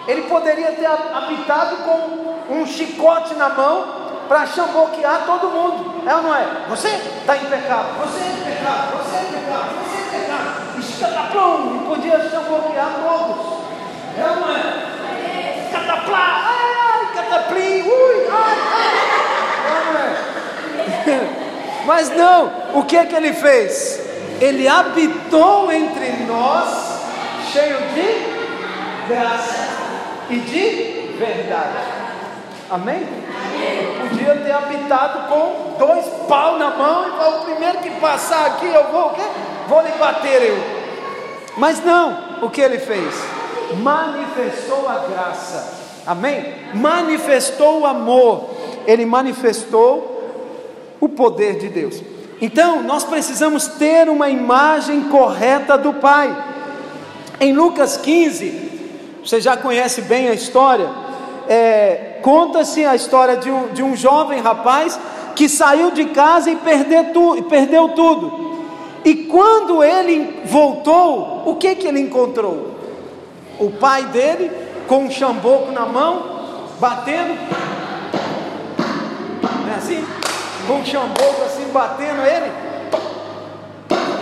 Ele 0.08 0.21
poderia 0.23 0.71
ter 0.73 0.86
habitado 0.86 1.78
com 1.78 2.54
um 2.54 2.67
chicote 2.67 3.34
na 3.34 3.49
mão 3.49 4.06
para 4.28 4.45
chamboquear 4.45 5.23
todo 5.25 5.49
mundo. 5.49 6.08
É 6.08 6.15
ou 6.15 6.21
não 6.21 6.36
é? 6.36 6.45
Você 6.69 6.89
está 6.89 7.38
em 7.38 7.45
pecado, 7.45 7.88
você 7.97 8.19
é 8.19 8.28
em 8.28 8.54
pecado, 8.54 8.97
você 8.97 9.15
é 9.15 9.21
em 9.21 9.34
pecado, 9.34 9.69
você 9.84 9.97
é 9.97 10.19
em 10.19 10.21
pecado. 10.21 10.80
Escataplum, 10.80 11.75
e 11.75 11.88
podia 11.88 12.30
chamboquear 12.30 12.91
todos. 13.04 13.65
É 14.15 14.30
ou 14.30 14.36
não 14.41 14.56
é? 14.56 15.69
Cataplá, 15.71 16.54
ai, 16.54 17.15
cataplim, 17.15 17.82
ui, 17.82 18.28
ai, 18.30 18.58
ai. 18.75 18.93
É 19.65 19.80
ou 19.80 19.93
não 19.93 19.99
é? 20.01 21.45
Mas 21.86 22.10
não, 22.10 22.52
o 22.74 22.84
que 22.84 22.98
é 22.98 23.06
que 23.06 23.15
ele 23.15 23.34
fez? 23.34 24.02
Ele 24.41 24.67
habitou 24.67 25.71
entre 25.71 26.24
nós, 26.28 27.00
cheio 27.52 27.78
de 27.93 29.08
graça 29.08 29.67
e 30.30 30.38
de 30.38 31.17
verdade. 31.17 31.78
Amém? 32.69 32.95
Amém. 32.98 34.10
Podia 34.10 34.36
ter 34.38 34.52
habitado 34.52 35.28
com 35.30 35.76
dois 35.78 36.06
pau 36.28 36.58
na 36.58 36.71
mão 36.71 37.08
e 37.08 37.12
falar, 37.12 37.38
o 37.38 37.45
primeiro 37.45 37.78
que 37.78 37.91
passar 37.91 38.48
aqui 38.48 38.65
eu 38.65 38.91
vou 38.91 39.08
o 39.08 39.10
quê? 39.12 39.21
Vou 39.67 39.82
lhe 39.82 39.91
bater 39.91 40.41
eu. 40.41 40.58
Mas 41.58 41.84
não, 41.84 42.39
o 42.41 42.50
que 42.50 42.62
ele 42.62 42.80
fez? 42.80 43.13
Manifestou 43.78 44.89
a 44.89 45.06
graça. 45.08 45.74
Amém? 46.06 46.56
Manifestou 46.74 47.82
o 47.82 47.86
amor. 47.86 48.50
Ele 48.86 49.06
manifestou 49.06 50.14
o 50.99 51.10
poder 51.10 51.58
de 51.58 51.69
Deus. 51.69 52.01
Então, 52.41 52.84
nós 52.84 53.03
precisamos 53.03 53.67
ter 53.67 54.10
uma 54.10 54.29
imagem 54.29 55.03
correta 55.03 55.77
do 55.77 55.93
Pai. 55.93 56.36
Em 57.39 57.53
Lucas 57.53 57.97
15, 57.97 58.65
você 59.23 59.39
já 59.39 59.55
conhece 59.55 60.01
bem 60.01 60.27
a 60.27 60.34
história, 60.34 60.89
é, 61.47 62.19
conta-se 62.21 62.84
a 62.86 62.95
história 62.95 63.38
de 63.38 63.49
um, 63.49 63.67
de 63.67 63.84
um 63.84 63.95
jovem 63.95 64.41
rapaz 64.41 64.99
que 65.36 65.49
saiu 65.49 65.91
de 65.91 66.05
casa 66.05 66.49
e 66.49 66.55
perdeu, 66.55 67.05
tu, 67.13 67.43
perdeu 67.43 67.89
tudo. 67.89 68.45
E 69.03 69.15
quando 69.25 69.84
ele 69.84 70.41
voltou, 70.45 71.43
o 71.45 71.55
que 71.55 71.75
que 71.75 71.88
ele 71.88 71.99
encontrou? 71.99 72.75
O 73.60 73.69
pai 73.69 74.03
dele 74.05 74.51
com 74.88 75.05
um 75.05 75.12
chamboco 75.12 75.71
na 75.71 75.86
mão, 75.86 76.23
batendo, 76.79 77.36
não 79.65 79.73
é 79.73 79.77
assim? 79.77 80.24
Com 80.67 80.84
chamboco 80.84 81.43
assim 81.45 81.71
batendo 81.71 82.25
ele. 82.25 82.51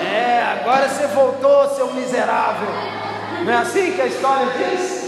É, 0.05 0.59
agora 0.59 0.89
você 0.89 1.07
voltou, 1.07 1.69
seu 1.69 1.93
miserável. 1.93 2.67
Não 3.45 3.51
é 3.51 3.57
assim 3.57 3.93
que 3.93 4.01
a 4.01 4.07
história 4.07 4.47
diz? 4.57 5.03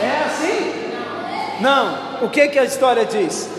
É 0.00 0.24
assim? 0.26 0.90
Não. 1.60 2.24
O 2.24 2.30
que 2.30 2.48
que 2.48 2.58
a 2.58 2.64
história 2.64 3.04
diz? 3.04 3.50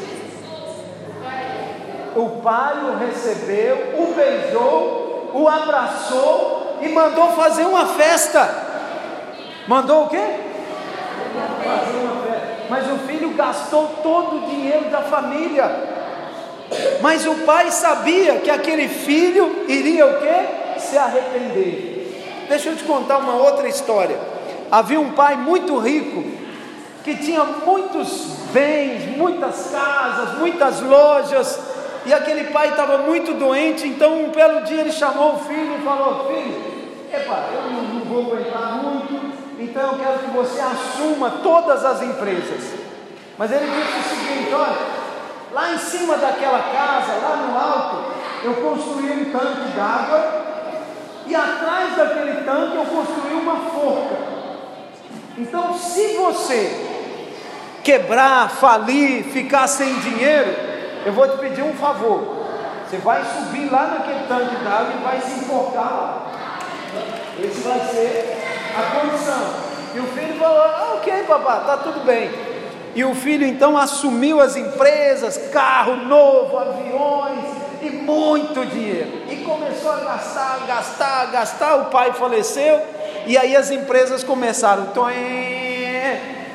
O 2.15 2.41
pai 2.41 2.75
o 2.83 2.97
recebeu, 2.97 3.95
o 3.99 4.13
beijou, 4.13 5.31
o 5.33 5.47
abraçou 5.47 6.77
e 6.81 6.89
mandou 6.89 7.31
fazer 7.33 7.63
uma 7.63 7.87
festa. 7.87 8.49
Mandou 9.67 10.05
o 10.05 10.09
quê? 10.09 10.17
Fazer 11.63 11.97
uma 11.97 12.23
festa. 12.23 12.47
Mas 12.69 12.91
o 12.91 12.97
filho 13.07 13.33
gastou 13.35 13.87
todo 14.01 14.37
o 14.37 14.49
dinheiro 14.49 14.89
da 14.89 15.01
família. 15.01 15.90
Mas 17.01 17.25
o 17.25 17.35
pai 17.45 17.71
sabia 17.71 18.35
que 18.35 18.49
aquele 18.49 18.87
filho 18.87 19.65
iria 19.67 20.05
o 20.05 20.19
quê? 20.19 20.79
Se 20.79 20.97
arrepender. 20.97 22.45
Deixa 22.47 22.69
eu 22.69 22.75
te 22.75 22.83
contar 22.83 23.17
uma 23.17 23.33
outra 23.33 23.67
história. 23.67 24.17
Havia 24.71 24.99
um 24.99 25.11
pai 25.11 25.35
muito 25.35 25.77
rico 25.77 26.23
que 27.03 27.15
tinha 27.15 27.43
muitos 27.43 28.27
bens, 28.53 29.17
muitas 29.17 29.71
casas, 29.71 30.37
muitas 30.37 30.81
lojas, 30.81 31.59
e 32.05 32.13
aquele 32.13 32.45
pai 32.45 32.69
estava 32.69 32.99
muito 32.99 33.33
doente, 33.33 33.87
então 33.87 34.23
um 34.23 34.31
belo 34.31 34.61
dia 34.63 34.81
ele 34.81 34.91
chamou 34.91 35.35
o 35.35 35.39
filho 35.39 35.77
e 35.79 35.83
falou: 35.83 36.27
Filho, 36.27 36.61
epa, 37.11 37.45
eu 37.53 37.71
não, 37.71 37.83
não 37.83 38.05
vou 38.05 38.33
aguentar 38.33 38.81
muito, 38.83 39.19
então 39.59 39.93
eu 39.93 39.99
quero 39.99 40.19
que 40.19 40.31
você 40.31 40.59
assuma 40.59 41.29
todas 41.43 41.83
as 41.85 42.01
empresas. 42.01 42.73
Mas 43.37 43.51
ele 43.51 43.65
disse 43.65 43.99
o 43.99 44.15
seguinte: 44.15 44.53
olha, 44.53 45.00
lá 45.51 45.73
em 45.73 45.77
cima 45.77 46.17
daquela 46.17 46.59
casa, 46.59 47.13
lá 47.21 47.35
no 47.35 47.57
alto, 47.57 48.11
eu 48.43 48.53
construí 48.55 49.11
um 49.11 49.31
tanque 49.31 49.75
d'água, 49.75 50.41
e 51.27 51.35
atrás 51.35 51.95
daquele 51.95 52.43
tanque 52.43 52.75
eu 52.75 52.85
construí 52.85 53.33
uma 53.33 53.55
forca. 53.69 54.15
Então, 55.37 55.73
se 55.77 56.17
você 56.17 56.87
quebrar, 57.83 58.49
falir, 58.49 59.23
ficar 59.25 59.67
sem 59.67 59.93
dinheiro, 59.99 60.53
eu 61.05 61.13
vou 61.13 61.27
te 61.27 61.37
pedir 61.37 61.63
um 61.63 61.73
favor. 61.73 62.41
Você 62.87 62.97
vai 62.97 63.23
subir 63.23 63.71
lá 63.71 63.87
naquele 63.87 64.27
tanque 64.27 64.55
d'água 64.63 64.93
e 64.99 65.03
vai 65.03 65.21
se 65.21 65.39
enforcar 65.39 65.91
lá. 65.91 66.27
Esse 67.39 67.61
vai 67.61 67.79
ser 67.79 68.37
a 68.77 68.99
condição. 68.99 69.71
E 69.95 69.99
o 69.99 70.07
filho 70.07 70.37
falou: 70.37 70.61
ah, 70.61 70.93
Ok, 70.95 71.23
papai, 71.23 71.59
está 71.61 71.77
tudo 71.77 72.05
bem. 72.05 72.50
E 72.93 73.03
o 73.05 73.15
filho 73.15 73.45
então 73.45 73.77
assumiu 73.77 74.41
as 74.41 74.55
empresas, 74.57 75.37
carro 75.51 75.95
novo, 75.95 76.57
aviões 76.57 77.45
e 77.81 77.89
muito 77.89 78.65
dinheiro. 78.65 79.23
E 79.29 79.37
começou 79.37 79.91
a 79.91 79.97
gastar, 79.97 80.65
gastar, 80.67 81.31
gastar. 81.31 81.75
O 81.77 81.85
pai 81.85 82.11
faleceu. 82.13 82.81
E 83.25 83.37
aí 83.37 83.55
as 83.55 83.71
empresas 83.71 84.23
começaram. 84.23 84.87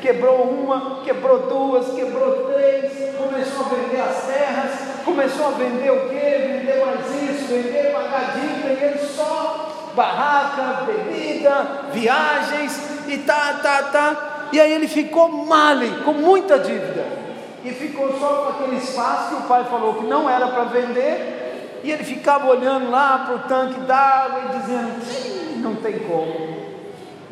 Quebrou 0.02 0.42
uma, 0.42 1.02
quebrou 1.04 1.40
duas, 1.48 1.94
quebrou 1.94 2.52
três. 2.52 2.92
Começou 3.16 3.66
a 3.66 3.68
vender 3.70 4.00
as 4.00 4.24
terras. 4.26 4.70
Começou 5.04 5.46
a 5.46 5.50
vender 5.52 5.90
o 5.90 6.08
quê? 6.08 6.60
Vender 6.60 6.84
mais 6.84 7.06
isso, 7.22 7.46
vender 7.48 7.92
pagar 7.92 8.34
dívida. 8.34 9.06
Só 9.16 9.92
barraca, 9.94 10.84
bebida, 10.84 11.88
viagens 11.92 12.78
e 13.08 13.16
tá, 13.18 13.54
tá, 13.62 13.82
tá. 13.84 14.35
E 14.52 14.60
aí 14.60 14.72
ele 14.72 14.88
ficou 14.88 15.28
male, 15.28 16.02
com 16.04 16.12
muita 16.12 16.58
dívida. 16.58 17.04
E 17.64 17.70
ficou 17.72 18.18
só 18.18 18.28
com 18.28 18.48
aquele 18.50 18.76
espaço 18.76 19.28
que 19.28 19.42
o 19.42 19.46
pai 19.48 19.64
falou 19.64 19.94
que 19.94 20.04
não 20.04 20.28
era 20.30 20.46
para 20.48 20.64
vender. 20.64 21.80
E 21.82 21.90
ele 21.90 22.04
ficava 22.04 22.46
olhando 22.46 22.90
lá 22.90 23.24
para 23.26 23.34
o 23.34 23.38
tanque 23.40 23.80
d'água 23.80 24.40
e 24.44 24.58
dizendo: 24.58 25.62
não 25.62 25.74
tem 25.76 25.98
como. 26.00 26.56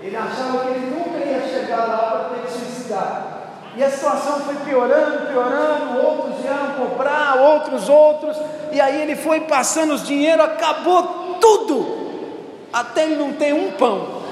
Ele 0.03 0.17
achava 0.17 0.59
que 0.59 0.71
ele 0.71 0.95
nunca 0.95 1.19
ia 1.19 1.41
chegar 1.49 1.87
lá 1.87 1.97
para 1.97 2.37
ter 2.37 2.47
que 2.47 2.53
suicidar. 2.53 3.35
E 3.77 3.83
a 3.83 3.91
situação 3.91 4.41
foi 4.41 4.55
piorando, 4.57 5.27
piorando, 5.27 5.99
outros 6.07 6.41
vieram 6.41 6.75
cobrar, 6.75 7.37
outros, 7.41 7.89
outros, 7.89 8.37
e 8.71 8.81
aí 8.81 9.03
ele 9.03 9.17
foi 9.17 9.41
passando 9.41 9.95
os 9.95 10.07
dinheiro, 10.07 10.43
acabou 10.43 11.39
tudo, 11.41 12.29
até 12.73 13.05
ele 13.05 13.17
não 13.17 13.33
ter 13.33 13.53
um 13.53 13.73
pão. 13.73 14.23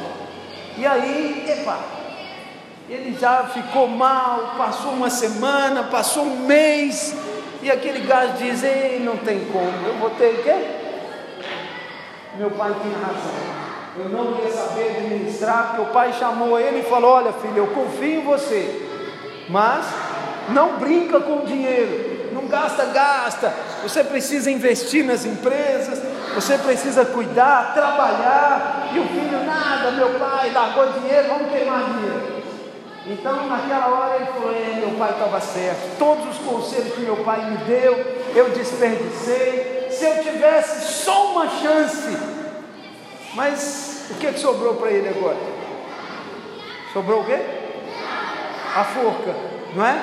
E 0.78 0.86
aí, 0.86 1.44
epa, 1.48 1.76
ele 2.88 3.16
já 3.18 3.44
ficou 3.44 3.88
mal, 3.88 4.54
passou 4.56 4.92
uma 4.92 5.10
semana, 5.10 5.84
passou 5.84 6.24
um 6.24 6.46
mês, 6.46 7.14
e 7.62 7.70
aquele 7.70 8.00
gás 8.00 8.38
diz: 8.38 8.62
Ei, 8.62 9.00
não 9.00 9.16
tem 9.16 9.46
como, 9.46 9.86
eu 9.86 9.94
vou 9.94 10.10
ter 10.10 10.34
o 10.34 10.42
quê? 10.42 10.66
Meu 12.36 12.50
pai 12.50 12.74
tinha 12.82 12.98
razão. 12.98 13.62
Eu 13.94 14.08
não 14.08 14.38
ia 14.38 14.50
saber 14.50 14.96
administrar, 14.96 15.66
porque 15.68 15.82
o 15.82 15.92
pai 15.92 16.12
chamou 16.14 16.58
ele 16.58 16.80
e 16.80 16.82
falou: 16.82 17.12
Olha, 17.12 17.32
filho, 17.32 17.58
eu 17.58 17.66
confio 17.68 18.20
em 18.20 18.24
você, 18.24 18.88
mas 19.48 19.86
não 20.48 20.78
brinca 20.78 21.20
com 21.20 21.44
dinheiro, 21.44 22.30
não 22.32 22.46
gasta, 22.46 22.86
gasta. 22.86 23.52
Você 23.82 24.02
precisa 24.02 24.50
investir 24.50 25.04
nas 25.04 25.24
empresas, 25.24 26.00
você 26.34 26.56
precisa 26.58 27.04
cuidar, 27.04 27.74
trabalhar. 27.74 28.90
E 28.94 28.98
o 28.98 29.06
filho, 29.08 29.44
nada, 29.44 29.90
meu 29.92 30.18
pai 30.18 30.50
largou 30.50 30.92
dinheiro, 30.92 31.28
vamos 31.28 31.52
queimar 31.52 31.84
dinheiro. 31.84 32.41
Então, 33.06 33.48
naquela 33.48 33.88
hora, 33.88 34.16
ele 34.16 34.26
falou: 34.26 34.54
é, 34.54 34.74
meu 34.76 34.90
pai 34.98 35.10
estava 35.10 35.40
certo. 35.40 35.98
Todos 35.98 36.28
os 36.28 36.38
conselhos 36.38 36.94
que 36.94 37.00
meu 37.00 37.16
pai 37.18 37.44
me 37.50 37.56
deu, 37.58 37.94
eu 38.34 38.50
desperdicei. 38.50 39.88
Se 39.90 40.04
eu 40.04 40.22
tivesse 40.22 40.92
só 41.04 41.32
uma 41.32 41.48
chance, 41.48 42.16
mas 43.34 44.06
o 44.10 44.14
que, 44.14 44.32
que 44.32 44.38
sobrou 44.38 44.74
para 44.74 44.90
ele 44.90 45.08
agora? 45.08 45.36
Sobrou 46.92 47.22
o 47.22 47.24
quê? 47.24 47.38
A 48.76 48.84
forca, 48.84 49.34
não 49.74 49.84
é? 49.84 50.02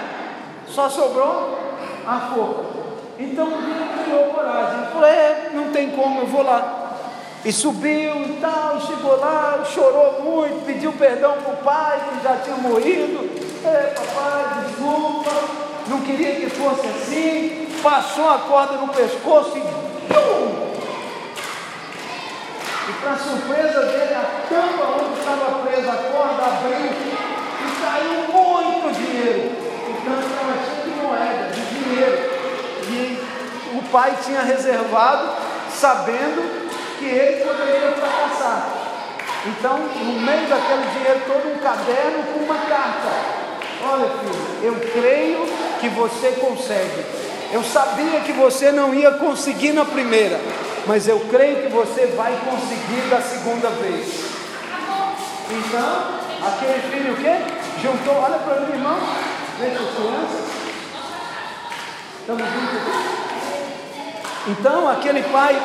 Só 0.68 0.90
sobrou 0.90 1.58
a 2.06 2.20
forca. 2.34 2.80
Então 3.18 3.48
ele 3.48 4.04
criou 4.04 4.26
coragem. 4.34 4.82
Ele 4.82 4.92
falou: 4.92 5.08
é, 5.08 5.50
não 5.54 5.72
tem 5.72 5.92
como, 5.92 6.20
eu 6.20 6.28
vou 6.28 6.44
lá. 6.44 6.79
E 7.46 7.54
subiu 7.54 8.26
e 8.26 8.38
tal, 8.42 8.82
chegou 8.82 9.18
lá, 9.18 9.64
chorou 9.64 10.22
muito, 10.22 10.66
pediu 10.66 10.92
perdão 10.92 11.38
para 11.42 11.54
o 11.54 11.58
pai 11.58 12.02
que 12.10 12.24
já 12.24 12.36
tinha 12.44 12.58
morrido. 12.58 13.30
É, 13.66 13.94
papai, 13.96 14.66
desculpa, 14.66 15.32
não 15.88 16.02
queria 16.02 16.36
que 16.36 16.50
fosse 16.50 16.86
assim. 16.86 17.68
Passou 17.82 18.30
a 18.30 18.40
corda 18.40 18.74
no 18.74 18.90
pescoço 18.90 19.58
e 19.58 19.62
pum! 19.62 20.70
E 22.90 22.92
para 23.02 23.16
surpresa 23.16 23.86
dele, 23.86 24.16
a 24.16 24.26
tampa 24.50 25.02
onde 25.02 25.20
estava 25.20 25.60
presa 25.60 25.92
a 25.94 25.96
corda 25.96 26.44
abriu 26.44 26.92
e 26.92 27.72
caiu 27.82 28.14
muito 28.34 28.96
dinheiro. 28.96 29.52
O 29.88 29.94
tanto 30.04 30.28
estava 30.28 30.54
cheio 30.66 30.84
de 30.84 31.02
moeda, 31.02 31.52
de 31.54 31.62
dinheiro. 31.62 32.20
E 32.90 33.78
o 33.78 33.84
pai 33.90 34.18
tinha 34.26 34.42
reservado, 34.42 35.30
sabendo 35.72 36.70
que 37.00 37.06
ele 37.06 37.44
poderia 37.44 37.94
fracassar. 37.94 38.70
Então, 39.48 39.80
no 39.80 40.22
meio 40.22 40.48
daquele 40.48 40.86
dinheiro 40.94 41.22
todo, 41.26 41.54
um 41.54 41.58
caderno 41.60 42.24
com 42.34 42.40
uma 42.44 42.58
carta. 42.66 43.08
Olha, 43.90 44.10
filho, 44.10 44.36
eu 44.62 44.76
creio 44.92 45.48
que 45.80 45.88
você 45.90 46.32
consegue. 46.34 47.06
Eu 47.54 47.64
sabia 47.64 48.20
que 48.20 48.34
você 48.34 48.72
não 48.72 48.94
ia 48.94 49.12
conseguir 49.12 49.72
na 49.72 49.86
primeira, 49.86 50.40
mas 50.86 51.08
eu 51.08 51.20
creio 51.32 51.64
que 51.64 51.70
você 51.70 52.08
vai 52.08 52.38
conseguir 52.46 53.10
da 53.10 53.22
segunda 53.22 53.70
vez. 53.70 54.26
Então, 55.50 56.20
aquele 56.46 56.80
filho 56.92 57.14
o 57.14 57.16
quê? 57.16 57.38
Juntou, 57.82 58.16
olha 58.16 58.38
para 58.40 58.60
mim, 58.60 58.74
irmão. 58.74 59.00
Veja 59.58 59.80
as 59.80 59.96
crianças. 59.96 60.50
Estamos 62.20 62.46
juntos 62.46 62.76
aqui? 62.76 63.20
Então, 64.48 64.90
aquele 64.90 65.24
pai 65.24 65.60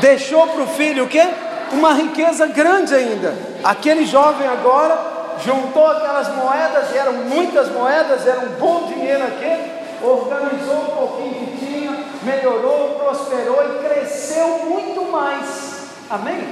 deixou 0.00 0.46
para 0.46 0.62
o 0.62 0.66
filho 0.66 1.04
o 1.04 1.08
quê? 1.08 1.26
Uma 1.72 1.92
riqueza 1.92 2.46
grande 2.46 2.94
ainda. 2.94 3.34
Aquele 3.62 4.06
jovem 4.06 4.48
agora 4.48 5.18
juntou 5.44 5.86
aquelas 5.86 6.28
moedas, 6.34 6.94
eram 6.94 7.12
muitas 7.12 7.70
moedas, 7.70 8.26
era 8.26 8.40
um 8.40 8.48
bom 8.58 8.86
dinheiro 8.86 9.24
aquele, 9.24 9.72
organizou 10.02 10.76
um 10.76 10.96
pouquinho 10.96 11.46
que 11.46 11.66
tinha, 11.66 12.04
melhorou, 12.22 13.00
prosperou 13.00 13.62
e 13.64 13.88
cresceu 13.88 14.64
muito 14.68 15.10
mais. 15.10 15.88
Amém? 16.10 16.48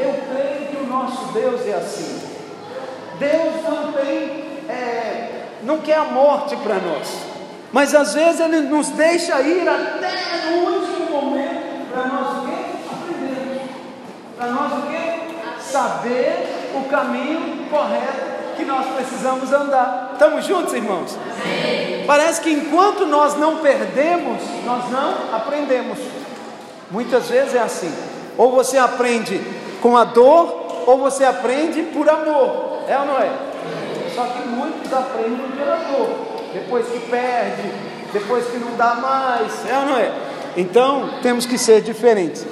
Eu 0.00 0.14
creio 0.30 0.68
que 0.68 0.76
o 0.76 0.86
nosso 0.86 1.32
Deus 1.32 1.66
é 1.66 1.74
assim. 1.74 2.28
Deus 3.18 3.64
não 3.68 3.92
tem, 3.92 4.60
é, 4.68 5.28
não 5.62 5.78
quer 5.78 5.96
a 5.96 6.04
morte 6.04 6.56
para 6.56 6.76
nós, 6.76 7.08
mas 7.72 7.94
às 7.94 8.14
vezes 8.14 8.40
Ele 8.40 8.60
nos 8.60 8.90
deixa 8.90 9.40
ir 9.40 9.68
até 9.68 10.50
no 10.50 10.70
último 10.70 11.20
momento 11.20 11.68
para 11.92 12.06
nós 12.06 12.38
o 12.38 12.46
quê? 12.46 12.54
Aprendermos. 12.92 13.62
Saber 15.70 16.72
o 16.74 16.88
caminho 16.88 17.66
correto 17.70 18.28
que 18.56 18.64
nós 18.64 18.86
precisamos 18.86 19.52
andar. 19.52 20.10
Estamos 20.14 20.44
juntos, 20.44 20.74
irmãos? 20.74 21.16
Parece 22.06 22.40
que 22.40 22.50
enquanto 22.50 23.06
nós 23.06 23.36
não 23.36 23.58
perdemos, 23.58 24.42
nós 24.64 24.90
não 24.90 25.14
aprendemos. 25.32 25.98
Muitas 26.90 27.28
vezes 27.28 27.54
é 27.54 27.60
assim. 27.60 27.92
Ou 28.36 28.50
você 28.50 28.78
aprende 28.78 29.40
com 29.80 29.96
a 29.96 30.04
dor, 30.04 30.84
ou 30.86 30.98
você 30.98 31.24
aprende 31.24 31.82
por 31.82 32.08
amor. 32.08 32.82
É 32.88 32.98
ou 32.98 33.06
não 33.06 33.18
é? 33.18 33.30
Só 34.14 34.24
que 34.24 34.48
muitos 34.48 34.92
aprendem 34.92 35.50
pela 35.56 35.76
dor. 35.76 36.08
Depois 36.52 36.86
que 36.88 36.98
perde, 37.10 37.70
depois 38.12 38.46
que 38.46 38.56
não 38.56 38.74
dá 38.76 38.94
mais. 38.94 39.52
É 39.68 39.78
ou 39.78 39.84
não 39.84 39.98
é? 39.98 40.12
Então 40.56 41.10
temos 41.22 41.46
que 41.46 41.58
ser 41.58 41.82
diferentes. 41.82 42.44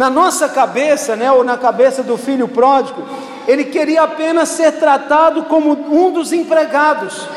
Na 0.00 0.08
nossa 0.08 0.48
cabeça, 0.48 1.14
né, 1.14 1.30
ou 1.30 1.44
na 1.44 1.58
cabeça 1.58 2.02
do 2.02 2.16
filho 2.16 2.48
pródigo, 2.48 3.06
ele 3.46 3.64
queria 3.64 4.04
apenas 4.04 4.48
ser 4.48 4.78
tratado 4.78 5.42
como 5.42 5.72
um 5.72 6.10
dos 6.10 6.32
empregados, 6.32 7.28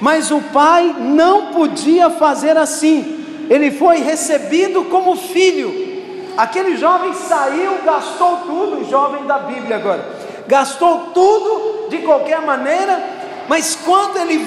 mas 0.00 0.30
o 0.30 0.40
pai 0.40 0.94
não 0.96 1.46
podia 1.46 2.08
fazer 2.08 2.56
assim, 2.56 3.26
ele 3.50 3.72
foi 3.72 4.02
recebido 4.02 4.84
como 4.84 5.16
filho. 5.16 5.74
Aquele 6.36 6.76
jovem 6.76 7.12
saiu, 7.12 7.78
gastou 7.84 8.36
tudo, 8.46 8.88
jovem 8.88 9.26
da 9.26 9.40
Bíblia 9.40 9.74
agora, 9.74 10.08
gastou 10.46 11.10
tudo 11.12 11.88
de 11.90 11.98
qualquer 12.02 12.40
maneira, 12.40 13.02
mas 13.48 13.76
quando 13.84 14.16
ele 14.18 14.46